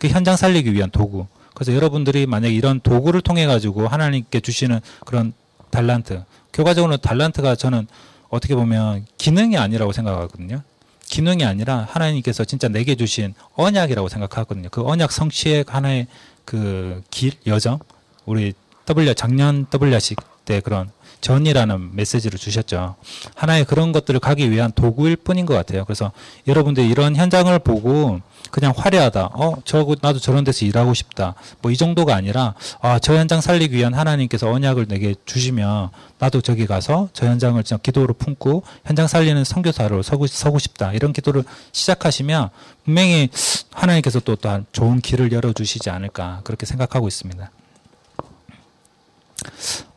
[0.00, 1.26] 그 현장 살리기 위한 도구.
[1.60, 5.34] 그래서 여러분들이 만약 이런 도구를 통해 가지고 하나님께 주시는 그런
[5.68, 7.86] 달란트, 결과적으로 달란트가 저는
[8.30, 10.62] 어떻게 보면 기능이 아니라고 생각하거든요.
[11.04, 14.70] 기능이 아니라 하나님께서 진짜 내게 주신 언약이라고 생각하거든요.
[14.70, 16.06] 그 언약 성취의 하나의
[16.46, 17.78] 그 길, 여정,
[18.24, 18.54] 우리
[18.86, 20.16] W, 작년 W식
[20.50, 22.96] 때 그런 전이라는 메시지를 주셨죠.
[23.36, 25.84] 하나의 그런 것들을 가기 위한 도구일 뿐인 것 같아요.
[25.84, 26.10] 그래서
[26.48, 29.26] 여러분들 이런 현장을 보고 그냥 화려하다.
[29.34, 31.34] 어, 저 나도 저런 데서 일하고 싶다.
[31.62, 36.66] 뭐 이 정도가 아니라 아, 저 현장 살리기 위한 하나님께서 언약을 내게 주시면 나도 저기
[36.66, 40.92] 가서 저 현장을 진짜 기도로 품고 현장 살리는 선교사로 서고, 서고 싶다.
[40.94, 42.48] 이런 기도를 시작하시면
[42.84, 43.28] 분명히
[43.72, 47.50] 하나님께서 또 또한 좋은 길을 열어 주시지 않을까 그렇게 생각하고 있습니다.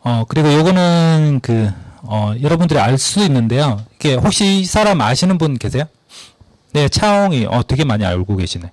[0.03, 3.81] 어, 그리고 요거는 그 어, 여러분들이 알 수도 있는데요.
[3.95, 5.85] 이게 혹시 이 사람 아시는 분 계세요?
[6.73, 8.71] 네, 차홍이 어 되게 많이 알고 계시네.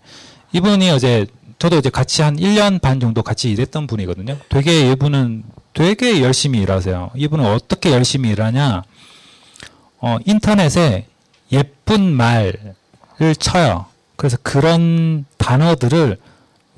[0.53, 1.27] 이분이 어제
[1.59, 4.39] 저도 이제 같이 한 1년 반 정도 같이 일했던 분이거든요.
[4.49, 7.11] 되게 이분은 되게 열심히 일하세요.
[7.15, 8.83] 이분은 어떻게 열심히 일하냐?
[10.01, 11.07] 어, 인터넷에
[11.53, 12.75] 예쁜 말을
[13.39, 13.87] 쳐요.
[14.17, 16.17] 그래서 그런 단어들을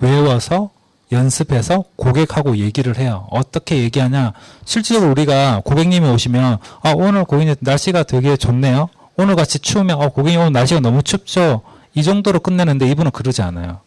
[0.01, 0.71] 외워서
[1.13, 3.27] 연습해서 고객하고 얘기를 해요.
[3.31, 4.33] 어떻게 얘기하냐?
[4.65, 8.89] 실질적으로 우리가 고객님이 오시면 아, 오늘 고객님 날씨가 되게 좋네요.
[9.17, 11.63] 오늘 같이 추우면 어 고객님 오늘 날씨가 너무 춥죠.
[11.95, 13.81] 이 정도로 끝내는데 이분은 그러지 않아요.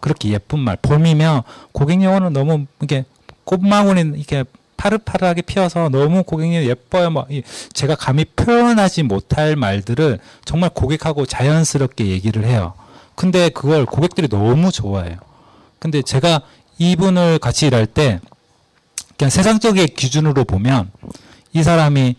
[0.00, 3.04] 그렇게 예쁜 말 봄이면 고객님 오늘 너무 이게
[3.44, 4.44] 꽃망울이 이렇게
[4.78, 7.10] 파릇파릇하게 피어서 너무 고객님 예뻐요.
[7.10, 7.26] 뭐
[7.74, 12.72] 제가 감히 표현하지 못할 말들을 정말 고객하고 자연스럽게 얘기를 해요.
[13.14, 15.16] 근데 그걸 고객들이 너무 좋아해요.
[15.78, 16.40] 근데 제가
[16.80, 18.20] 이분을 같이 일할 때
[19.16, 20.90] 그냥 세상적인 기준으로 보면
[21.52, 22.16] 이 사람이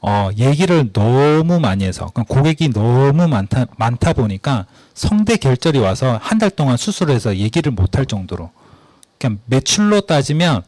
[0.00, 6.50] 어, 얘기를 너무 많이 해서 고객이 너무 많다 많다 보니까 성대 결절이 와서 한 달
[6.50, 8.50] 동안 수술을 해서 얘기를 못할 정도로
[9.18, 10.62] 그냥 매출로 따지면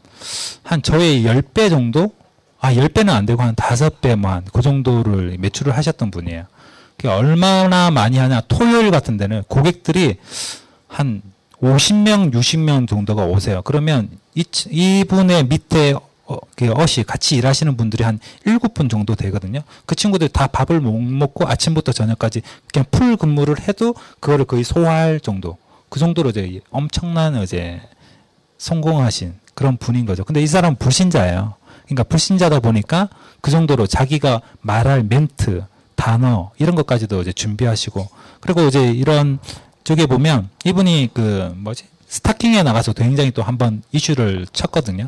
[0.63, 2.11] 한 저의 10배 정도?
[2.59, 6.45] 아, 10배는 안 되고 한 5배만 그 정도를 매출을 하셨던 분이에요.
[7.05, 8.41] 얼마나 많이 하냐.
[8.47, 10.17] 토요일 같은 데는 고객들이
[10.87, 11.21] 한
[11.61, 13.61] 50명, 60명 정도가 오세요.
[13.63, 15.95] 그러면 이, 이분의 밑에
[16.25, 19.61] 어, 그 어시 같이 일하시는 분들이 한 일곱 분 정도 되거든요.
[19.85, 22.41] 그 친구들 다 밥을 못 먹고 아침부터 저녁까지
[22.71, 25.57] 그냥 풀 근무를 해도 그거를 거의 소화할 정도.
[25.89, 27.81] 그 정도로 이제 엄청난 이제
[28.57, 30.25] 성공하신 그런 분인 거죠.
[30.25, 31.55] 근데 이 사람은 불신자예요.
[31.85, 33.07] 그러니까 불신자다 보니까
[33.39, 35.63] 그 정도로 자기가 말할 멘트,
[35.95, 38.07] 단어 이런 것까지도 이제 준비하시고
[38.41, 39.39] 그리고 이제 이런
[39.87, 45.07] 쪽에 보면 이분이 그 뭐지 스타킹에 나가서 굉장히 또 한번 이슈를 쳤거든요.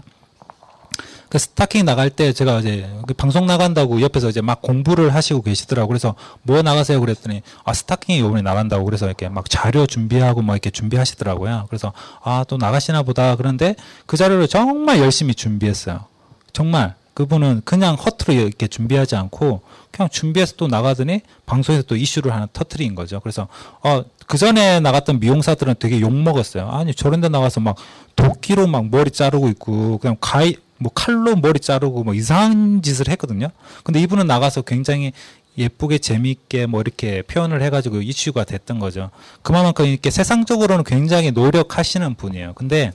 [1.27, 5.89] 그 스타킹 나갈 때 제가 이제 그 방송 나간다고 옆에서 이제 막 공부를 하시고 계시더라고.
[5.89, 7.01] 그래서 뭐 나가세요?
[7.01, 11.65] 그랬더니 아 스타킹이 요번에 나간다고 그래서 이렇게 막 자료 준비하고 막 이렇게 준비하시더라고요.
[11.67, 11.91] 그래서
[12.23, 13.35] 아 또 나가시나 보다.
[13.35, 13.75] 그런데
[14.05, 16.05] 그 자료를 정말 열심히 준비했어요.
[16.53, 19.61] 정말 그분은 그냥 허투루 이렇게 준비하지 않고
[19.91, 23.19] 그냥 준비해서 또 나가더니 방송에서 또 이슈를 하나 터트린 거죠.
[23.19, 23.49] 그래서
[23.83, 26.69] 어, 그 전에 나갔던 미용사들은 되게 욕 먹었어요.
[26.69, 27.75] 아니 저런 데 나가서 막
[28.15, 33.49] 도끼로 막 머리 자르고 있고 그냥 가이 뭐 칼로 머리 자르고 뭐 이상한 짓을 했거든요.
[33.83, 35.11] 근데 이분은 나가서 굉장히
[35.57, 39.09] 예쁘게 재미있게 뭐 이렇게 표현을 해가지고 이슈가 됐던 거죠.
[39.41, 42.53] 그만큼 이렇게 세상적으로는 굉장히 노력하시는 분이에요.
[42.53, 42.93] 근데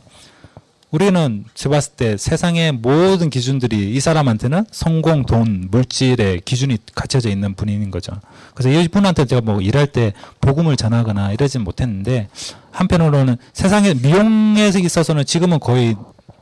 [0.94, 7.54] 우리는 제가 봤을 때 세상의 모든 기준들이 이 사람한테는 성공, 돈, 물질의 기준이 갖춰져 있는
[7.54, 8.12] 분인 거죠.
[8.54, 12.28] 그래서 이분한테 제가 뭐 일할 때 복음을 전하거나 이러진 못했는데
[12.70, 15.96] 한편으로는 세상의 미용에 있어서는 지금은 거의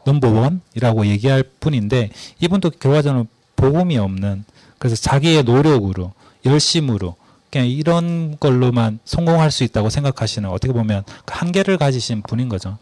[0.05, 4.45] 넘버원이라고 얘기할 뿐인데 이분도 결과적으로 복음이 없는
[4.79, 6.13] 그래서 자기의 노력으로
[6.45, 7.17] 열심으로
[7.51, 12.77] 그냥 이런 걸로만 성공할 수 있다고 생각하시는 어떻게 보면 그 한계를 가지신 분인 거죠.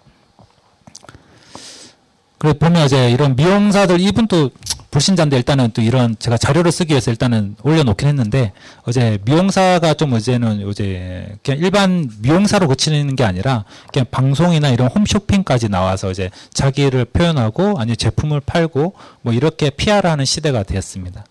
[2.41, 4.49] 그래 보면 이제 이런 미용사들 이분도
[4.91, 8.53] 불신자인데 일단은 또 이런 제가 자료를 쓰기 위해서 일단은 올려놓긴 했는데
[8.84, 15.68] 어제 미용사가 좀 어제는 어제 그냥 일반 미용사로 그치는 게 아니라 그냥 방송이나 이런 홈쇼핑까지
[15.68, 21.26] 나와서 이제 자기를 표현하고 아니 제품을 팔고 뭐 이렇게 PR하는 시대가 되었습니다.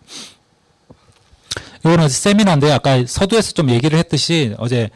[1.80, 4.92] 이거는 세미나인데 아까 서두에서 좀 얘기를 했듯이 어제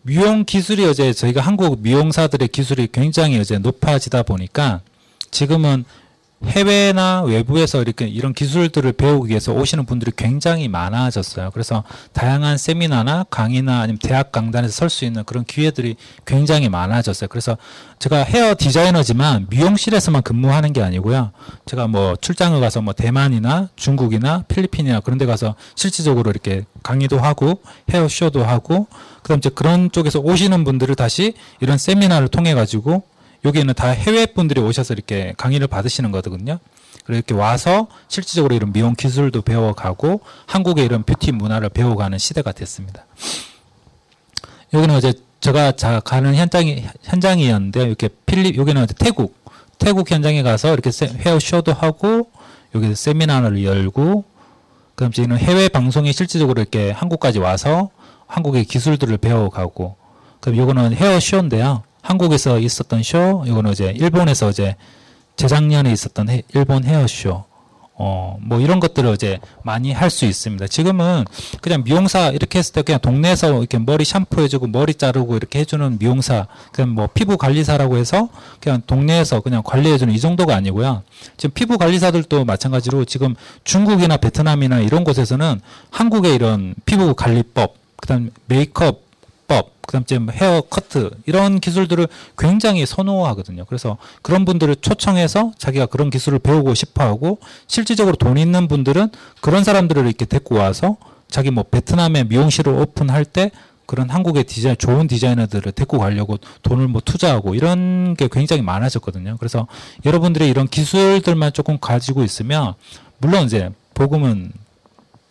[0.00, 4.80] 미용 기술이 어제 저희가 한국 미용사들의 기술이 굉장히 어제 높아지다 보니까
[5.32, 5.84] 지금은
[6.44, 11.52] 해외나 외부에서 이렇게 이런 기술들을 배우기 위해서 오시는 분들이 굉장히 많아졌어요.
[11.52, 15.94] 그래서 다양한 세미나나 강의나 아니면 대학 강단에서 설 수 있는 그런 기회들이
[16.26, 17.28] 굉장히 많아졌어요.
[17.28, 17.56] 그래서
[18.00, 21.30] 제가 헤어 디자이너지만 미용실에서만 근무하는 게 아니고요.
[21.64, 27.62] 제가 뭐 출장을 가서 뭐 대만이나 중국이나 필리핀이나 그런 데 가서 실질적으로 이렇게 강의도 하고
[27.90, 28.88] 헤어 쇼도 하고
[29.22, 33.04] 그다음 이제 그런 쪽에서 오시는 분들을 다시 이런 세미나를 통해 가지고
[33.44, 36.58] 여기는 다 해외 분들이 오셔서 이렇게 강의를 받으시는 거거든요.
[37.04, 43.04] 그리고 이렇게 와서 실질적으로 이런 미용 기술도 배워가고 한국의 이런 뷰티 문화를 배워가는 시대가 됐습니다.
[44.72, 45.72] 여기는 이제 제가
[46.04, 49.36] 가는 현장이 현장이었는데 이렇게 필립 여기는 태국
[49.78, 52.30] 태국 현장에 가서 이렇게 헤어 쇼도 하고
[52.74, 54.24] 여기서 세미나를 열고
[54.94, 57.90] 그럼 저희는 해외 방송이 실질적으로 이렇게 한국까지 와서
[58.28, 59.96] 한국의 기술들을 배워가고
[60.40, 61.82] 그럼 요거는 헤어 쇼인데요.
[62.02, 64.76] 한국에서 있었던 쇼, 이거는 이제 일본에서 이제
[65.36, 67.44] 재작년에 있었던 해, 일본 헤어쇼,
[67.94, 70.66] 어, 뭐 이런 것들을 이제 많이 할 수 있습니다.
[70.66, 71.24] 지금은
[71.60, 76.48] 그냥 미용사 이렇게 했을 때 그냥 동네에서 이렇게 머리 샴푸해주고 머리 자르고 이렇게 해주는 미용사,
[76.72, 78.28] 그냥 뭐 피부 관리사라고 해서
[78.60, 81.02] 그냥 동네에서 그냥 관리해주는 이 정도가 아니고요.
[81.36, 83.34] 지금 피부 관리사들도 마찬가지로 지금
[83.64, 89.11] 중국이나 베트남이나 이런 곳에서는 한국의 이런 피부 관리법, 그다음 메이크업 법,
[89.86, 92.06] 그다음에 헤어 커트 이런 기술들을
[92.38, 93.64] 굉장히 선호하거든요.
[93.64, 99.10] 그래서 그런 분들을 초청해서 자기가 그런 기술을 배우고 싶어하고 실질적으로 돈 있는 분들은
[99.40, 100.96] 그런 사람들을 이렇게 데리고 와서
[101.28, 103.50] 자기 뭐 베트남에 미용실을 오픈할 때
[103.86, 109.36] 그런 한국의 디자인 좋은 디자이너들을 데리고 가려고 돈을 뭐 투자하고 이런 게 굉장히 많아졌거든요.
[109.38, 109.66] 그래서
[110.04, 112.74] 여러분들이 이런 기술들만 조금 가지고 있으면
[113.18, 114.52] 물론 이제 복음은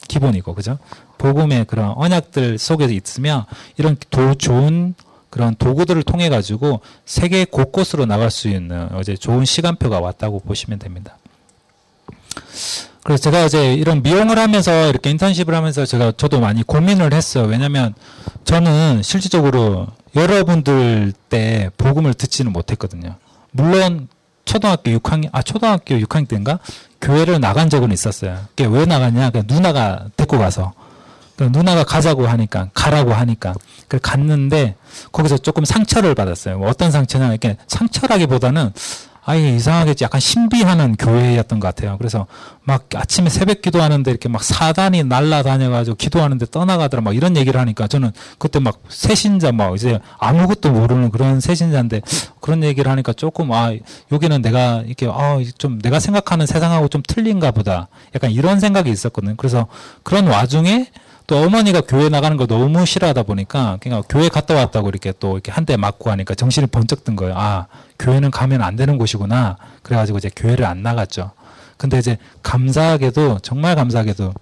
[0.08, 0.78] 기본이고 그죠?
[1.22, 3.46] 복음의 그런 언약들 속에 있으면
[3.78, 4.96] 이런 도, 좋은
[5.30, 11.18] 그런 도구들을 통해 가지고 세계 곳곳으로 나갈 수 있는 어제 좋은 시간표가 왔다고 보시면 됩니다.
[13.04, 17.46] 그래서 제가 이제 이런 미용을 하면서 이렇게 인턴십을 하면서 제가 저도 많이 고민을 했어요.
[17.46, 17.94] 왜냐면
[18.44, 23.16] 저는 실질적으로 여러분들 때 복음을 듣지는 못했거든요.
[23.52, 24.08] 물론
[24.46, 26.60] 초등학교 6학년, 아, 초등학교 6학년 때인가?
[27.00, 28.38] 교회를 나간 적은 있었어요.
[28.56, 29.30] 그게 왜 나갔냐?
[29.30, 30.74] 그냥 누나가 데리고 가서.
[31.42, 33.56] 그 누나가 가자고 하니까, 가라고 하니까.
[33.88, 34.76] 그 갔는데,
[35.12, 36.60] 거기서 조금 상처를 받았어요.
[36.60, 37.30] 뭐 어떤 상처냐?
[37.30, 38.72] 이렇게 상처라기보다는,
[39.24, 41.96] 아예 이상하게 약간 신비하는 교회였던 것 같아요.
[42.00, 42.26] 그래서
[42.64, 48.12] 막 아침에 새벽 기도하는데 이렇게 막 사단이 날라다녀가지고 기도하는데 떠나가더라 막 이런 얘기를 하니까 저는
[48.40, 52.02] 그때 막 새신자 막 이제 아무것도 모르는 그런 새신자인데
[52.40, 53.72] 그런 얘기를 하니까 조금 아
[54.12, 59.36] 여기는 내가 이렇게 아좀 내가 생각하는 세상하고 좀 틀린가 보다 약간 이런 생각이 있었거든요.
[59.38, 59.68] 그래서
[60.02, 60.88] 그런 와중에
[61.32, 65.50] 또 어머니가 교회 나가는 거 너무 싫어하다 보니까 그냥 교회 갔다 왔다고 이렇게 또 이렇게
[65.50, 67.36] 한 대 맞고 하니까 정신이 번쩍 든 거예요.
[67.38, 67.68] 아,
[68.00, 69.56] 교회는 가면 안 되는 곳이구나.
[69.82, 71.32] 그래가지고 이제 교회를 안 나갔죠.
[71.78, 74.34] 근데 이제 감사하게도 정말 감사하게도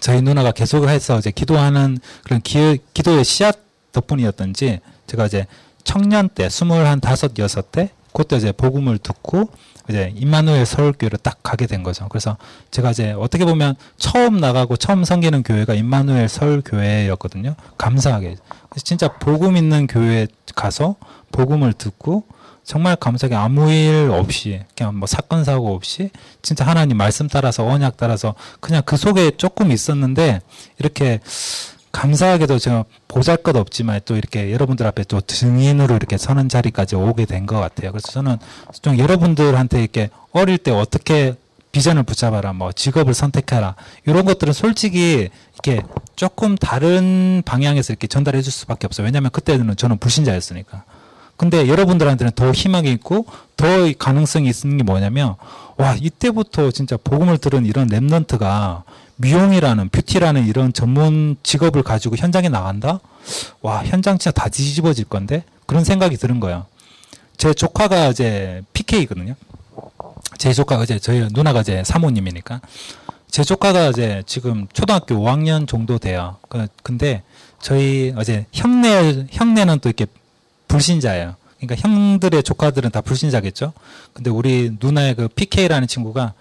[0.00, 3.58] 저희 누나가 계속해서 이제 기도하는 그런 기, 기도의 씨앗
[3.92, 5.46] 덕분이었던지 제가 이제
[5.84, 9.50] 청년 때 스물 한 다섯 여섯 때 그때 이제 복음을 듣고
[9.88, 12.08] 이제 임마누엘 서울교회를 딱 가게 된 거죠.
[12.08, 12.36] 그래서
[12.70, 17.54] 제가 이제 어떻게 보면 처음 나가고 처음 섬기는 교회가 임마누엘 서울교회였거든요.
[17.78, 18.36] 감사하게.
[18.76, 20.96] 진짜 복음 있는 교회에 가서
[21.32, 22.24] 복음을 듣고
[22.64, 26.10] 정말 감사하게 아무 일 없이 그냥 뭐 사건 사고 없이
[26.42, 30.40] 진짜 하나님 말씀 따라서 언약 따라서 그냥 그 속에 조금 있었는데
[30.78, 31.20] 이렇게
[31.92, 37.24] 감사하게도 제가 보잘 것 없지만 또 이렇게 여러분들 앞에 또 증인으로 이렇게 서는 자리까지 오게
[37.24, 37.92] 된 것 같아요.
[37.92, 38.36] 그래서 저는
[38.82, 41.34] 좀 여러분들한테 이렇게 어릴 때 어떻게
[41.72, 43.74] 비전을 붙잡아라, 뭐 직업을 선택해라
[44.06, 45.82] 이런 것들은 솔직히 이렇게
[46.16, 49.04] 조금 다른 방향에서 이렇게 전달해 줄 수밖에 없어요.
[49.06, 50.84] 왜냐하면 그때는 저는 불신자였으니까.
[51.36, 53.26] 근데 여러분들한테는 더 희망이 있고
[53.56, 53.66] 더
[53.98, 55.36] 가능성이 있는 게 뭐냐면
[55.76, 58.82] 와 이때부터 진짜 복음을 들은 이런 remnant가
[59.18, 63.00] 미용이라는 beauty라는 이런 전문 직업을 가지고 현장에 나간다?
[63.60, 65.44] 와, 현장 진짜 다 뒤집어질 건데?
[65.66, 66.66] 그런 생각이 드는 거예요.
[67.36, 69.34] 제 조카가 이제 PK거든요.
[70.38, 72.60] 제 조카가 이제 저희 누나가 이제 사모님이니까.
[73.30, 76.36] 제 조카가 이제 지금 초등학교 5학년 정도 돼요.
[76.48, 77.22] 그, 근데
[77.60, 80.06] 저희 어제 형네, 형네는 또 이렇게
[80.68, 81.34] 불신자예요.
[81.58, 83.72] 그러니까 형들의 조카들은 다 불신자겠죠?
[84.12, 86.34] 근데 우리 누나의 그 PK라는 친구가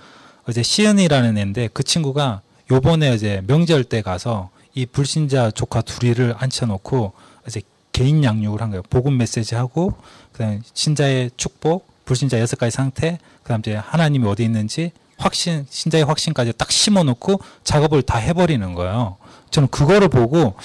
[0.48, 2.42] 어제 시은이라는 애인데 그 친구가
[2.72, 7.14] 요번에 이제 명절 때 가서 이 불신자 조카 둘이를 앉혀놓고
[7.48, 7.62] 이제
[7.94, 8.84] 개인 양육을 한 거예요.
[8.90, 9.94] 복음 메시지 하고
[10.34, 16.54] 그다음에 신자의 축복, 불신자 여섯 가지 상태, 그다음 이제 하나님이 어디 있는지 확신, 신자의 확신까지
[16.58, 19.18] 딱 심어놓고 작업을 다 해버리는 거예요.
[19.50, 20.56] 저는 그거를 보고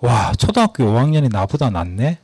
[0.00, 2.18] 와 초등학교 5학년이 나보다 낫네.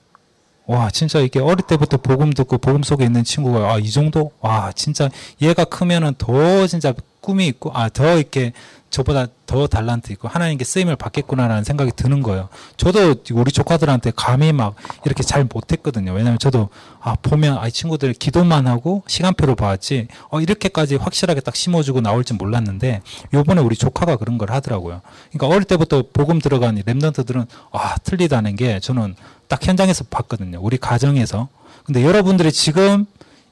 [0.66, 4.72] 와 진짜 이게 어릴 때부터 복음 듣고 복음 속에 있는 친구가 아 이 정도 와
[4.72, 5.09] 진짜
[5.41, 6.93] 얘가 크면은 더 진짜
[7.27, 8.53] 꿈이 있고 아 더 이렇게
[8.89, 12.49] 저보다 더 달란트 있고 하나님께 쓰임을 받겠구나라는 생각이 드는 거예요.
[12.77, 16.12] 저도 우리 조카들한테 감히 막 이렇게 잘 못했거든요.
[16.12, 16.68] 왜냐하면 저도
[17.01, 23.03] 아 보면 아이 친구들 기도만 하고 시간표로 봐왔지 어 이렇게까지 확실하게 딱 심어주고 나올지 몰랐는데
[23.35, 25.01] 요번에 우리 조카가 그런 걸 하더라고요.
[25.33, 29.16] 그러니까 어릴 때부터 복음 들어간 remnant들은 아 틀리다는 게 저는
[29.49, 30.61] 딱 현장에서 봤거든요.
[30.62, 31.49] 우리 가정에서.
[31.85, 33.07] 근데 여러분들이 지금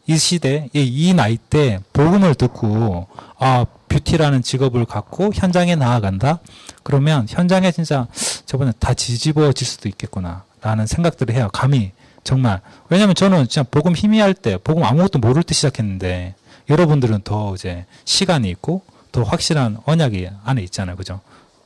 [0.07, 6.41] 이 시대, 이 나이 때 복음을 듣고 아 beauty라는 직업을 갖고 현장에 나아간다.
[6.83, 8.07] 그러면 현장에 진짜
[8.45, 11.49] 저번에 다 뒤집어질 수도 있겠구나라는 생각들을 해요.
[11.53, 11.93] 감히
[12.23, 16.35] 정말 왜냐하면 저는 진짜 복음 희미할 때 복음 아무것도 모를 때 시작했는데
[16.69, 18.83] 여러분들은 더 이제 시간이 있고
[19.13, 21.21] 더 확실한 언약이 안에 있잖아요, 그죠?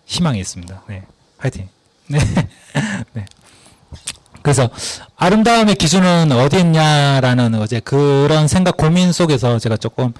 [0.06, 0.82] 희망이 있습니다.
[0.88, 1.04] 네,
[1.38, 1.68] 화이팅.
[2.08, 2.18] 네,
[3.14, 3.26] 네.
[4.48, 4.70] 그래서
[5.16, 10.14] 아름다움의 기준은 어디 있냐라는 어제 그런 생각 고민 속에서 제가 조금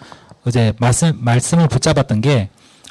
[0.47, 2.51] 어제 말씀 말씀을 붙잡았던 게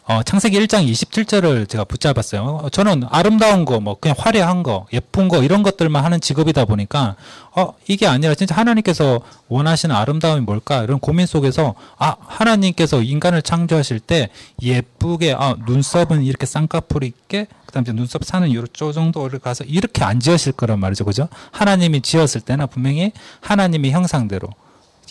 [0.10, 2.62] 어, 창세기 1장 27절을 제가 붙잡았어요.
[2.64, 7.18] 어, 저는 아름다운 거, 뭐, 그냥 화려한 거, 예쁜 거, 이런 것들만 하는 직업이다 보니까,
[7.54, 10.84] 어, 이게 아니라 진짜 하나님께서 원하시는 아름다움이 뭘까?
[10.84, 14.30] 이런 고민 속에서, 아, 하나님께서 인간을 창조하실 때
[14.62, 20.22] 예쁘게, 아, 눈썹은 이렇게 쌍꺼풀 있게, 그 다음에 눈썹 사는 요쪽 정도를 가서 이렇게 안
[20.22, 21.04] 지으실 거란 말이죠.
[21.04, 21.28] 그죠?
[21.52, 24.48] 하나님이 지었을 때는 분명히 하나님의 형상대로,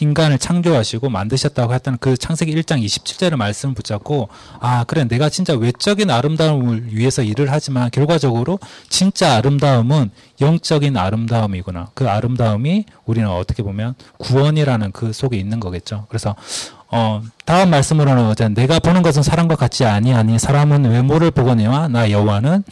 [0.01, 4.28] 인간을 창조하시고 만드셨다고 했던 그 창세기 1장 27절의 말씀을 붙잡고
[4.61, 11.90] 아 그래 내가 진짜 외적인 아름다움을 위해서 일을 하지만 결과적으로 진짜 아름다움은 영적인 아름다움이구나.
[11.94, 16.07] 그 아름다움이 우리는 어떻게 보면 구원이라는 그 속에 있는 거겠죠.
[16.09, 16.34] 그래서
[16.90, 22.62] 어 다음 말씀으로는 어제 내가 보는 것은 사람과 같지 아니하니 사람은 외모를 보거니와 나 여호와는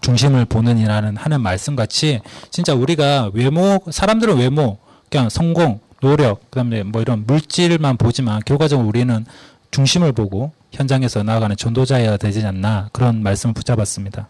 [0.00, 2.20] 중심을 보는 이라는 하는 말씀 같이
[2.50, 4.78] 진짜 우리가 외모 사람들은 외모
[5.10, 9.24] 그냥 성공 노력, 그다음에 뭐 이런 물질만 보지만 결과적으로 우리는
[9.70, 14.28] 중심을 보고 현장에서 나아가는 전도자여야 되지 않나 그런 말씀을 붙잡았습니다.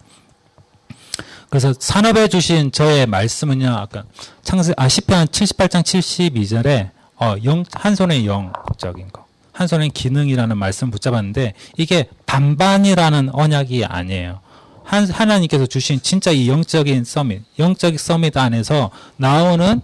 [1.50, 4.04] 그래서 산업에 주신 저의 말씀은요, 아까
[4.42, 10.90] 창세, 아, 10편 78장 72절에, 어, 영, 한 손에 영적인 거, 한 손에 기능이라는 말씀
[10.90, 14.40] 붙잡았는데, 이게 반반이라는 언약이 아니에요.
[14.84, 19.80] 한, 하나님께서 주신 진짜 이 영적인 서밋, 영적 서밋 안에서 나오는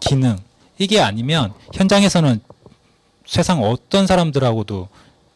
[0.00, 0.38] 기능,
[0.78, 2.40] 이게 아니면 현장에서는
[3.26, 4.88] 세상 어떤 사람들하고도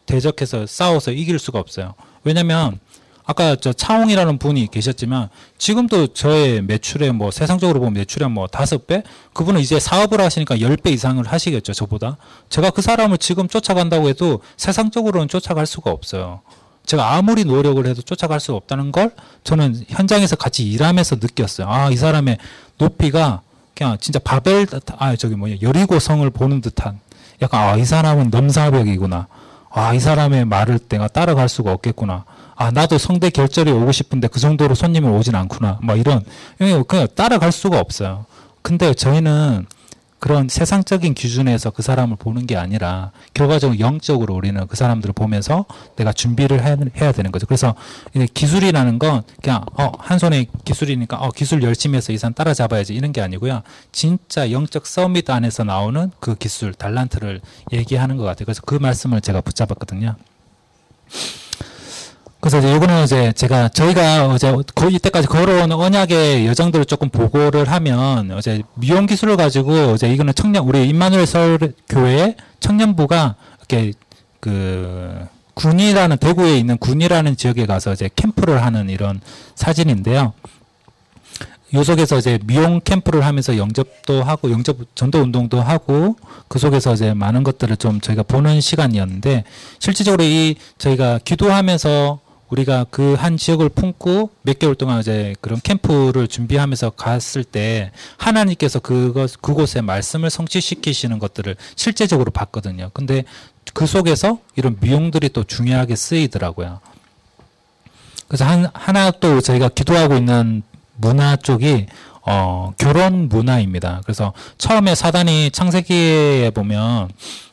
[0.06, 1.94] 대적해서 싸워서 이길 수가 없어요.
[2.24, 2.78] 왜냐면
[3.24, 9.02] 아까 저 차홍이라는 분이 계셨지만 지금도 저의 매출에 뭐 세상적으로 보면 매출에 뭐 다섯 배?
[9.32, 12.16] 그분은 이제 사업을 하시니까 열 배 이상을 하시겠죠 저보다.
[12.48, 16.40] 제가 그 사람을 지금 쫓아간다고 해도 세상적으로는 쫓아갈 수가 없어요.
[16.86, 19.12] 제가 아무리 노력을 해도 쫓아갈 수 없다는 걸
[19.44, 21.68] 저는 현장에서 같이 일하면서 느꼈어요.
[21.68, 22.38] 아 이 사람의
[22.78, 23.42] 높이가
[23.80, 24.66] 그냥 진짜 바벨
[24.98, 27.00] 아 저기 뭐냐 여리고 성을 보는 듯한
[27.40, 29.26] 약간 아 이 사람은 넘사벽이구나.
[29.70, 32.24] 아 이 사람의 말을 내가 따라갈 수가 없겠구나.
[32.56, 35.78] 아 나도 성대 결절이 오고 싶은데 그 정도로 손님이 오진 않구나.
[35.82, 36.22] 뭐 이런
[36.86, 38.26] 그냥 따라갈 수가 없어요.
[38.60, 39.64] 근데 저희는
[40.20, 45.64] 그런 세상적인 기준에서 그 사람을 보는 게 아니라 결과적으로 영적으로 우리는 그 사람들을 보면서
[45.96, 47.46] 내가 준비를 해야 되는 거죠.
[47.46, 47.74] 그래서
[48.34, 53.12] 기술이라는 건 그냥 어, 한 손에 기술이니까 어, 기술 열심히 해서 이 사람 따라잡아야지 이런
[53.12, 53.62] 게 아니고요.
[53.92, 57.40] 진짜 영적 서밋 안에서 나오는 그 기술, 달란트를
[57.72, 58.44] 얘기하는 것 같아요.
[58.44, 60.16] 그래서 그 말씀을 제가 붙잡았거든요.
[62.40, 68.30] 그래서 이제 이거는 이제 제가 저희가 어제 거의 이때까지 걸어온 언약의 여정들을 조금 보고를 하면
[68.30, 73.92] 어제 미용 기술을 가지고 이제 이거는 청년 우리 임마누엘 서울 교회 청년부가 이렇게
[74.40, 79.20] 그 군이라는 대구에 있는 군이라는 지역에 가서 이제 캠프를 하는 이런
[79.54, 80.32] 사진인데요.
[81.72, 86.16] 요 속에서 이제 미용 캠프를 하면서 영접도 하고 영접 전도 운동도 하고
[86.48, 89.44] 그 속에서 이제 많은 것들을 좀 저희가 보는 시간이었는데
[89.78, 92.18] 실질적으로 이 저희가 기도하면서
[92.50, 98.78] 우리가 그 한 지역을 품고 몇 개월 동안 이제 그런 캠프를 준비하면서 갔을 때 하나님께서
[98.80, 102.90] 그것 그곳에 말씀을 성취시키시는 것들을 실제적으로 봤거든요.
[102.94, 103.24] 근데
[103.74, 106.80] 그 속에서 이런 미용들이 또 중요하게 쓰이더라고요.
[108.26, 110.62] 그래서 한, 하나 또 저희가 기도하고 있는
[110.96, 111.86] 문화 쪽이
[112.32, 114.02] 어, 결혼 문화입니다.
[114.04, 117.08] 그래서 처음에 사단이 창세기에 보면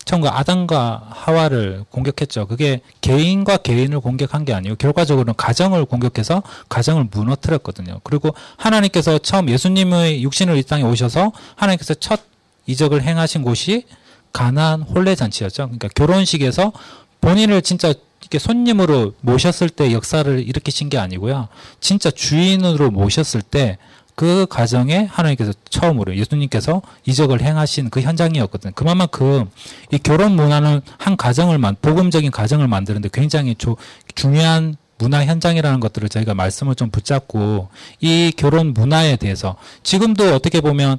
[0.06, 2.46] 처음과 그 아담과 하와를 공격했죠.
[2.46, 8.02] 그게 개인과 개인을 공격한 게 아니고 결과적으로는 가정을 공격해서 가정을 무너뜨렸거든요.
[8.04, 12.22] 그리고 하나님께서 처음 예수님의 육신을 이 땅에 오셔서 하나님께서 첫
[12.68, 13.86] 이적을 행하신 곳이
[14.32, 15.64] 가나안 혼례 잔치였죠.
[15.64, 16.72] 그러니까 결혼식에서
[17.20, 21.48] 본인을 진짜 이렇게 손님으로 모셨을 때 역사를 일으키신 게 아니고요.
[21.80, 23.80] 진짜 주인으로 모셨을 때
[24.18, 28.74] 그 가정에 하나님께서 처음으로 예수님께서 이적을 행하신 그 현장이었거든요.
[28.74, 29.48] 그만큼
[29.92, 33.78] 이 결혼 문화는 한 가정을 만 복음적인 가정을 만드는데 굉장히 조,
[34.16, 37.70] 중요한 문화 현장이라는 것들을 저희가 말씀을 좀 붙잡고
[38.02, 40.98] 이 결혼 문화에 대해서 지금도 어떻게 보면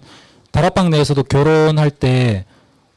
[0.53, 2.45] 다락방 내에서도 결혼할 때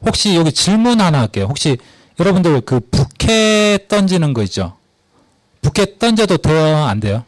[0.06, 1.46] 혹시 여기 질문 하나 할게요.
[1.48, 1.78] 혹시
[2.20, 4.76] 여러분들 그 부케 던지는 거 있죠?
[5.62, 6.76] 부케 던져도 돼요?
[6.76, 7.24] 안 돼요?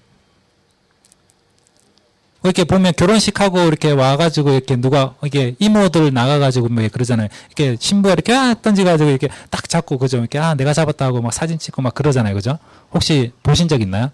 [2.45, 7.29] 이렇게 보면 결혼식 하고 이렇게 와가지고 이렇게 누가 이게 이모들 나가가지고 뭐 그러잖아요.
[7.49, 10.19] 이렇게 신부가 이렇게 아 던지가지고 이렇게 딱 잡고 그죠?
[10.19, 12.59] 이렇게 아 내가 잡았다고 막 사진 찍고 막 그러잖아요, 그죠?
[12.93, 14.11] 혹시 보신 적 있나요?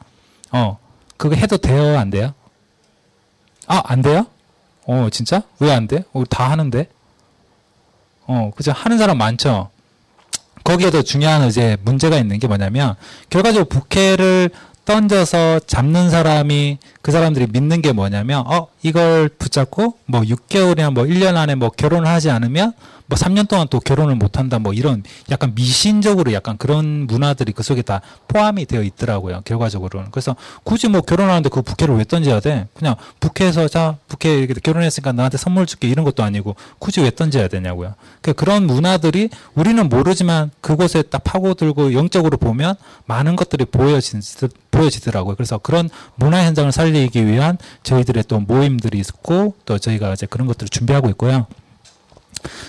[0.53, 0.79] 어
[1.17, 2.33] 그거 해도 돼요, 안 돼요?
[3.67, 4.27] 아 안 돼요?
[4.87, 5.43] 어 진짜?
[5.59, 6.05] 왜 안 돼?
[6.13, 6.89] 우리 다 하는데.
[8.27, 8.71] 어 그죠?
[8.73, 9.71] 하는 사람 많죠.
[10.63, 12.95] 거기에도 중요한 이제 문제가 있는 게 뭐냐면
[13.29, 14.51] 결과적으로 부캐를
[14.91, 21.37] 던져서 잡는 사람이 그 사람들이 믿는 게 뭐냐면 어 이걸 붙잡고 뭐 6개월이나 뭐 1년
[21.37, 22.73] 안에 뭐 결혼을 하지 않으면
[23.11, 27.65] 뭐 3년 동안 또 결혼을 못 한다 뭐 이런 약간 미신적으로 약간 그런 문화들이 그
[27.65, 29.43] 속에 다 포함이 되어 있더라고요.
[29.45, 30.13] 결과적으로는.
[30.13, 32.69] 그래서 굳이 뭐 결혼하는데 그 부케를 왜 던져야 돼?
[32.73, 37.95] 그냥 부케에서 자, 부케 결혼했으니까 나한테 선물 줄게 이런 것도 아니고 굳이 왜 던져야 되냐고요.
[38.23, 44.23] 그러니까 그런 문화들이 우리는 모르지만 그곳에 딱 파고들고 영적으로 보면 많은 것들이 보여진
[44.71, 45.35] 보여지더라고요.
[45.35, 50.69] 그래서 그런 문화 현장을 살리기 위한 저희들의 또 모임들이 있고 또 저희가 이제 그런 것들을
[50.69, 51.49] 준비하고 있고요.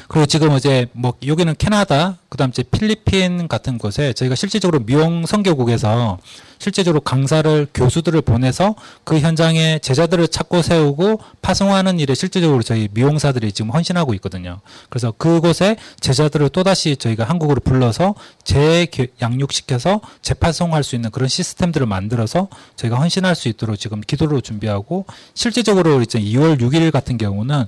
[0.08, 6.18] 그리고 지금 이제 뭐 여기는 캐나다, 그다음 이제 필리핀 같은 곳에 저희가 실질적으로 미용 선교국에서
[6.62, 13.72] 실제적으로 강사를 교수들을 보내서 그 현장에 제자들을 찾고 세우고 파송하는 일에 실제적으로 저희 미용사들이 지금
[13.72, 14.60] 헌신하고 있거든요.
[14.90, 18.14] 그래서 그곳에 제자들을 또다시 저희가 한국으로 불러서
[18.44, 26.02] 재양육시켜서 재파송할 수 있는 그런 시스템들을 만들어서 저희가 헌신할 수 있도록 지금 기도로 준비하고 실제적으로
[26.04, 27.66] 이제 2월 6일 같은 경우는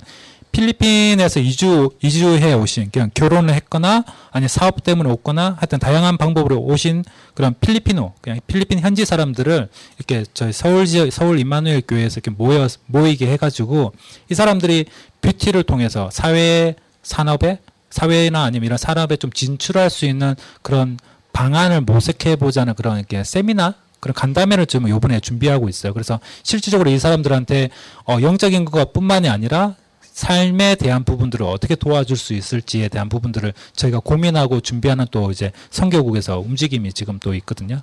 [0.54, 7.04] 필리핀에서 이주 이주해 오신 그냥 결혼을 했거나 아니 사업 때문에 오거나 하여튼 다양한 방법으로 오신
[7.34, 12.68] 그런 필리핀어 그냥 필리핀 현지 사람들을 이렇게 저희 서울 지역 서울 임마누엘 교회에서 이렇게 모여
[12.86, 13.92] 모이게 해가지고
[14.30, 14.86] 이 사람들이
[15.22, 17.58] 뷰티를 통해서 사회 산업에
[17.90, 20.98] 사회나 아니면 이런 산업에 좀 진출할 수 있는 그런
[21.32, 25.92] 방안을 모색해 보자는 그런 이렇게 세미나 그런 간담회를 좀 요번에 준비하고 있어요.
[25.92, 27.70] 그래서 실질적으로 이 사람들한테
[28.06, 29.74] 어, 영적인 것뿐만이 아니라
[30.14, 36.38] 삶에 대한 부분들을 어떻게 도와줄 수 있을지에 대한 부분들을 저희가 고민하고 준비하는 또 이제 성교국에서
[36.38, 37.82] 움직임이 지금 또 있거든요.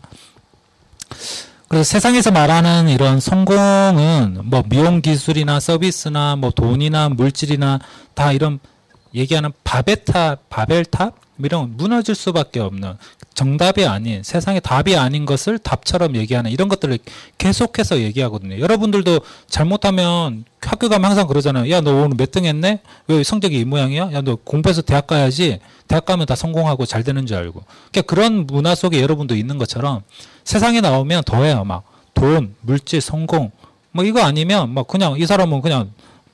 [1.67, 7.79] 그래서 세상에서 말하는 이런 성공은 뭐 미용 기술이나 서비스나 뭐 돈이나 물질이나
[8.13, 8.59] 다 이런
[9.13, 12.93] 얘기하는 바벨탑, 바벨탑 이런 무너질 수밖에 없는
[13.33, 16.99] 정답이 아닌 세상의 답이 아닌 것을 답처럼 얘기하는 이런 것들을
[17.37, 18.59] 계속해서 얘기하거든요.
[18.59, 21.71] 여러분들도 잘못하면 학교 가면 항상 그러잖아요.
[21.71, 22.81] 야, 너 오늘 몇 등 했네?
[23.07, 24.11] 왜 성적이 이 모양이야?
[24.13, 25.59] 야, 너 공부해서 대학 가야지.
[25.87, 27.63] 대학 가면 다 성공하고 잘 되는 줄 알고.
[27.91, 30.01] 그러니까 그런 문화 속에 여러분도 있는 것처럼
[30.43, 31.63] 세상에 나오면 더해요.
[31.63, 33.51] 막 돈, 물질, 성공.
[33.91, 35.91] 뭐 이거 아니면 막 그냥 이 사람은 그냥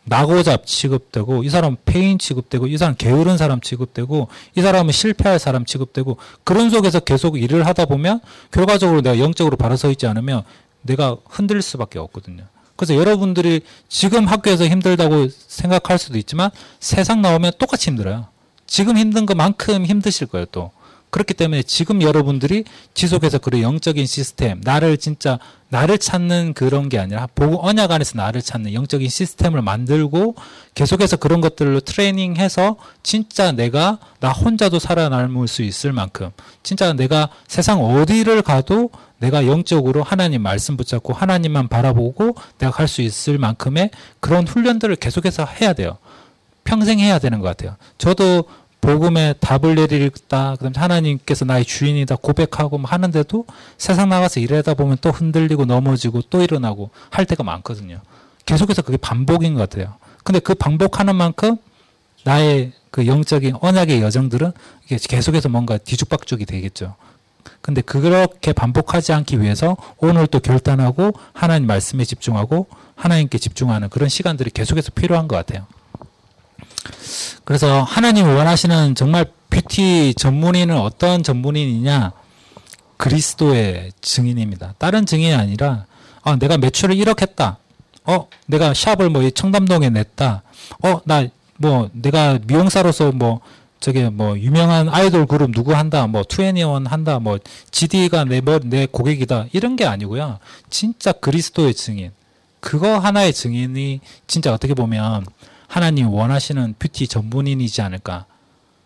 [0.08, 5.66] 낙오자 취급되고 이 사람은 폐인 취급되고 이 사람 게으른 사람 취급되고 이 사람은 실패할 사람
[5.66, 10.44] 취급되고 그런 속에서 계속 일을 하다 보면 결과적으로 내가 영적으로 바로 서 있지 않으면
[10.82, 12.46] 내가 흔들릴 수밖에 없거든요.
[12.76, 18.28] 그래서 여러분들이 지금 학교에서 힘들다고 생각할 수도 있지만 세상 나오면 똑같이 힘들어요.
[18.66, 20.72] 지금 힘든 것만큼 힘드실 거예요, 또.
[21.10, 25.40] 그렇기 때문에 지금 여러분들이 지속해서 그런 영적인 시스템, 나를 진짜
[25.70, 30.36] 나를 찾는 그런 게 아니라 보고 언약 안에서 나를 찾는 영적인 시스템을 만들고
[30.76, 36.32] 계속해서 그런 것들로 트레이닝해서 진짜 내가 나 혼자도 살아남을 수 있을 만큼
[36.64, 38.90] 진짜 내가 세상 어디를 가도
[39.20, 43.90] 내가 영적으로 하나님 말씀 붙잡고 하나님만 바라보고 내가 갈 수 있을 만큼의
[44.20, 45.98] 그런 훈련들을 계속해서 해야 돼요.
[46.64, 47.76] 평생 해야 되는 것 같아요.
[47.98, 48.46] 저도
[48.82, 50.56] 복음에 답을 내리겠다.
[50.56, 53.46] 그다음에 하나님께서 나의 주인이다 고백하고 뭐 하는데도
[53.78, 58.00] 세상 나가서 일하다 보면 또 흔들리고 넘어지고 또 일어나고 할 때가 많거든요.
[58.46, 59.96] 계속해서 그게 반복인 것 같아요.
[60.24, 61.58] 근데 그 반복하는 만큼
[62.24, 64.52] 나의 그 영적인 언약의 여정들은
[64.88, 66.96] 계속해서 뭔가 뒤죽박죽이 되겠죠.
[67.62, 74.50] 근데 그렇게 반복하지 않기 위해서 오늘 또 결단하고 하나님 말씀에 집중하고 하나님께 집중하는 그런 시간들이
[74.50, 75.66] 계속해서 필요한 것 같아요.
[77.44, 82.12] 그래서 하나님 원하시는 정말 뷰티 전문인은 어떤 전문인이냐?
[82.98, 84.74] 그리스도의 증인입니다.
[84.78, 85.86] 다른 증인이 아니라
[86.24, 87.58] 아, 내가 매출을 1억 했다.
[88.06, 90.44] 어, 내가 샵을 뭐 청담동에 냈다.
[90.84, 91.26] 어, 나
[91.58, 93.42] 뭐 내가 미용사로서 뭐
[93.80, 96.08] 저게 뭐 유명한 아이돌 그룹 누구 한다.
[96.08, 97.20] 뭐 투애니원 한다.
[97.20, 97.38] 뭐
[97.72, 99.48] GD가 내, 뭐, 내 고객이다.
[99.54, 100.40] 이런 게 아니고요.
[100.70, 102.12] 진짜 그리스도의 증인.
[102.60, 105.26] 그거 하나의 증인이 진짜 어떻게 보면
[105.68, 108.26] 하나님 원하시는 뷰티 전문인이지 않을까.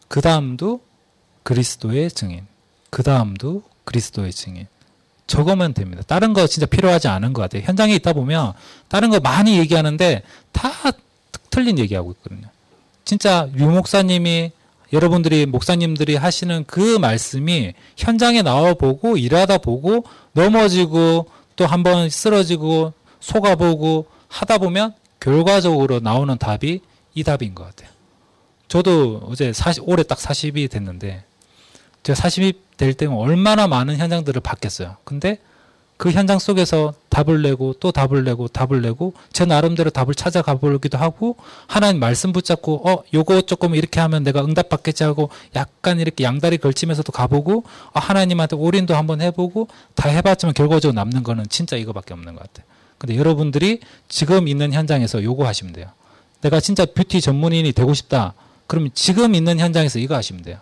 [0.08, 0.82] 그 다음도
[1.44, 2.46] 그리스도의 증인.
[2.90, 4.68] 그 다음도 그리스도의 증인.
[5.28, 6.04] 저거면 됩니다.
[6.06, 7.64] 다른 거 진짜 필요하지 않은 것 같아요.
[7.64, 8.54] 현장에 있다 보면
[8.90, 10.72] 다른 거 많이 얘기하는데 다
[11.50, 12.48] 틀린 얘기하고 있거든요.
[13.06, 14.52] 진짜 유 목사님이
[14.94, 20.04] 여러분들이 목사님들이 하시는 그 말씀이 현장에 나와 보고 일하다 보고
[20.34, 26.82] 넘어지고 또 한번 쓰러지고 속아보고 하다 보면 결과적으로 나오는 답이
[27.14, 27.90] 이 답인 것 같아요.
[28.68, 31.24] 저도 어제 40, 올해 딱 40이 됐는데,
[32.04, 34.98] 제가 40이 될 때면 얼마나 많은 현장들을 봤겠어요.
[35.04, 35.40] 근데
[36.02, 40.98] 그 현장 속에서 답을 내고 또 답을 내고 답을 내고 제 나름대로 답을 찾아가 보기도
[40.98, 41.36] 하고
[41.68, 46.58] 하나님 말씀 붙잡고 어 요거 조금 이렇게 하면 내가 응답 받겠지 하고 약간 이렇게 양다리
[46.58, 52.34] 걸치면서도 가보고 어, 하나님한테 올인도 한번 해보고 다 해봤지만 결과적으로 남는 거는 진짜 이거밖에 없는
[52.34, 52.71] 것 같아요.
[53.02, 55.88] 근데 여러분들이 지금 있는 현장에서 요거 하시면 돼요.
[56.42, 58.36] 내가 진짜 뷰티 전문인이 되고 싶다.
[58.68, 60.60] 그러면 지금 있는 현장에서 이거 하시면 돼요.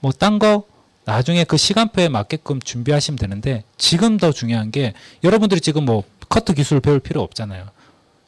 [0.00, 0.64] 뭐 딴 거
[1.06, 4.92] 나중에 그 시간표에 맞게끔 준비하시면 되는데 지금 더 중요한 게
[5.24, 7.66] 여러분들이 지금 뭐 커트 기술을 배울 필요 없잖아요.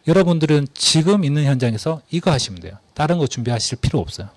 [0.09, 2.73] 여러분들은 지금 있는 현장에서 이거 하시면 돼요.
[2.95, 4.31] 다른 거 준비하실 필요 없어요.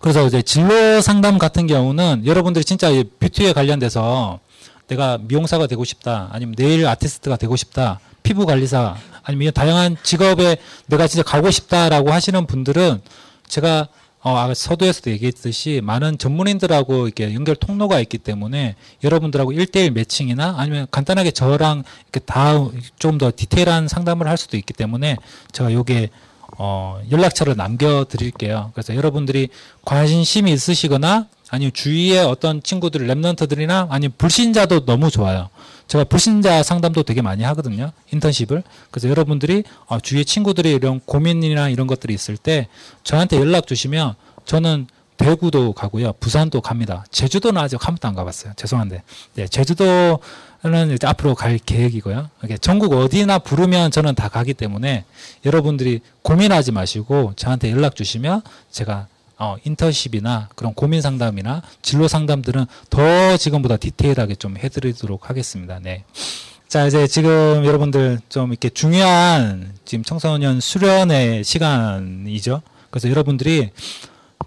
[0.00, 2.88] 그래서 이제 진로 상담 같은 경우는 여러분들이 진짜
[3.20, 4.40] 뷰티에 관련돼서
[4.88, 6.28] 내가 미용사가 되고 싶다.
[6.32, 8.00] 아니면 네일 아티스트가 되고 싶다.
[8.22, 10.56] 피부 관리사 아니면 다양한 직업에
[10.86, 13.00] 내가 진짜 가고 싶다라고 하시는 분들은
[13.48, 13.88] 제가
[14.22, 18.74] 어, 아, 서두에서도 얘기했듯이 많은 전문인들하고 이렇게 연결 통로가 있기 때문에
[19.04, 24.72] 여러분들하고 일대일 매칭이나 아니면 간단하게 저랑 이렇게 다 좀 더 디테일한 상담을 할 수도 있기
[24.72, 25.16] 때문에
[25.52, 26.10] 제가 요게
[26.58, 28.70] 어, 연락처를 남겨드릴게요.
[28.74, 29.48] 그래서 여러분들이
[29.84, 35.48] 관심이 있으시거나 아니면 주위에 어떤 친구들 랩런트들이나 아니면 불신자도 너무 좋아요.
[35.86, 37.92] 제가 불신자 상담도 되게 많이 하거든요.
[38.12, 38.62] 인턴십을.
[38.90, 42.66] 그래서 여러분들이 어, 주위에 친구들이 이런 고민이나 이런 것들이 있을 때
[43.04, 46.12] 저한테 연락 주시면 저는 대구도 가고요.
[46.20, 47.04] 부산도 갑니다.
[47.10, 48.52] 제주도는 아직 한 번도 안 가봤어요.
[48.56, 49.02] 죄송한데.
[49.34, 52.28] 네, 제주도는 이제 앞으로 갈 계획이고요.
[52.44, 55.04] 이게 전국 어디나 부르면 저는 다 가기 때문에
[55.44, 59.06] 여러분들이 고민하지 마시고 저한테 연락 주시면 제가
[59.38, 65.78] 어, 인턴십이나 그런 고민 상담이나 진로 상담들은 더 지금보다 디테일하게 좀 해드리도록 하겠습니다.
[65.80, 66.04] 네.
[66.68, 72.62] 자, 이제 지금 여러분들 좀 이렇게 중요한 지금 청소년 수련의 시간이죠.
[72.90, 73.70] 그래서 여러분들이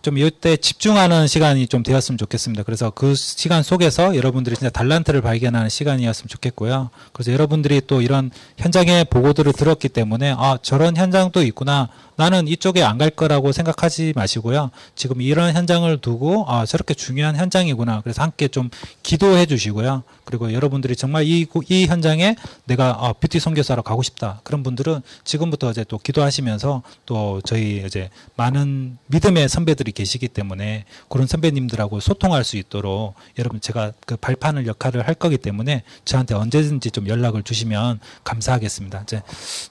[0.02, 2.64] 좀 이때 집중하는 시간이 좀 되었으면 좋겠습니다.
[2.64, 6.90] 그래서 그 시간 속에서 여러분들이 진짜 달란트를 발견하는 시간이었으면 좋겠고요.
[7.12, 11.90] 그래서 여러분들이 또 이런 현장의 보고들을 들었기 때문에 아 저런 현장도 있구나.
[12.16, 14.72] 나는 이쪽에 안 갈 거라고 생각하지 마시고요.
[14.94, 18.02] 지금 이런 현장을 두고 아 저렇게 중요한 현장이구나.
[18.02, 18.70] 그래서 함께 좀
[19.04, 20.04] 기도해 주시고요.
[20.26, 22.36] 그리고 여러분들이 정말 이, 이 현장에
[22.66, 24.42] 내가 아, 뷰티 선교사로 가고 싶다.
[24.44, 30.86] 그런 분들은 지금부터 이제 또 기도하시면서 또 저희 이제 많은 믿음의 선배 들이 계시기 때문에
[31.10, 36.92] 그런 선배님들하고 소통할 수 있도록 여러분 제가 그 발판을 역할을 할 거기 때문에 저한테 언제든지
[36.92, 39.02] 좀 연락을 주시면 감사하겠습니다.
[39.04, 39.22] 이제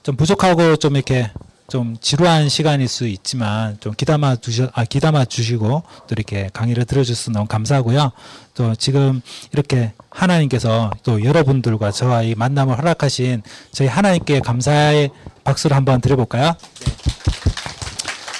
[0.03, 1.31] 좀 부족하고 좀 이렇게
[1.69, 7.31] 좀 지루한 시간일 수 있지만 좀 기담아 주셔 아 기담아 주시고 또 이렇게 강의를 들어주셔서
[7.31, 8.11] 너무 감사하고요.
[8.55, 9.21] 또 지금
[9.53, 15.11] 이렇게 하나님께서 또 여러분들과 저와 이 만남을 허락하신 저희 하나님께 감사의
[15.43, 16.53] 박수를 한번 드려볼까요?
[16.53, 17.38] 네.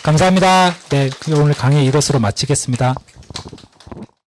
[0.10, 0.74] 감사합니다.
[0.90, 2.96] 네, 오늘 강의 이것으로 마치겠습니다.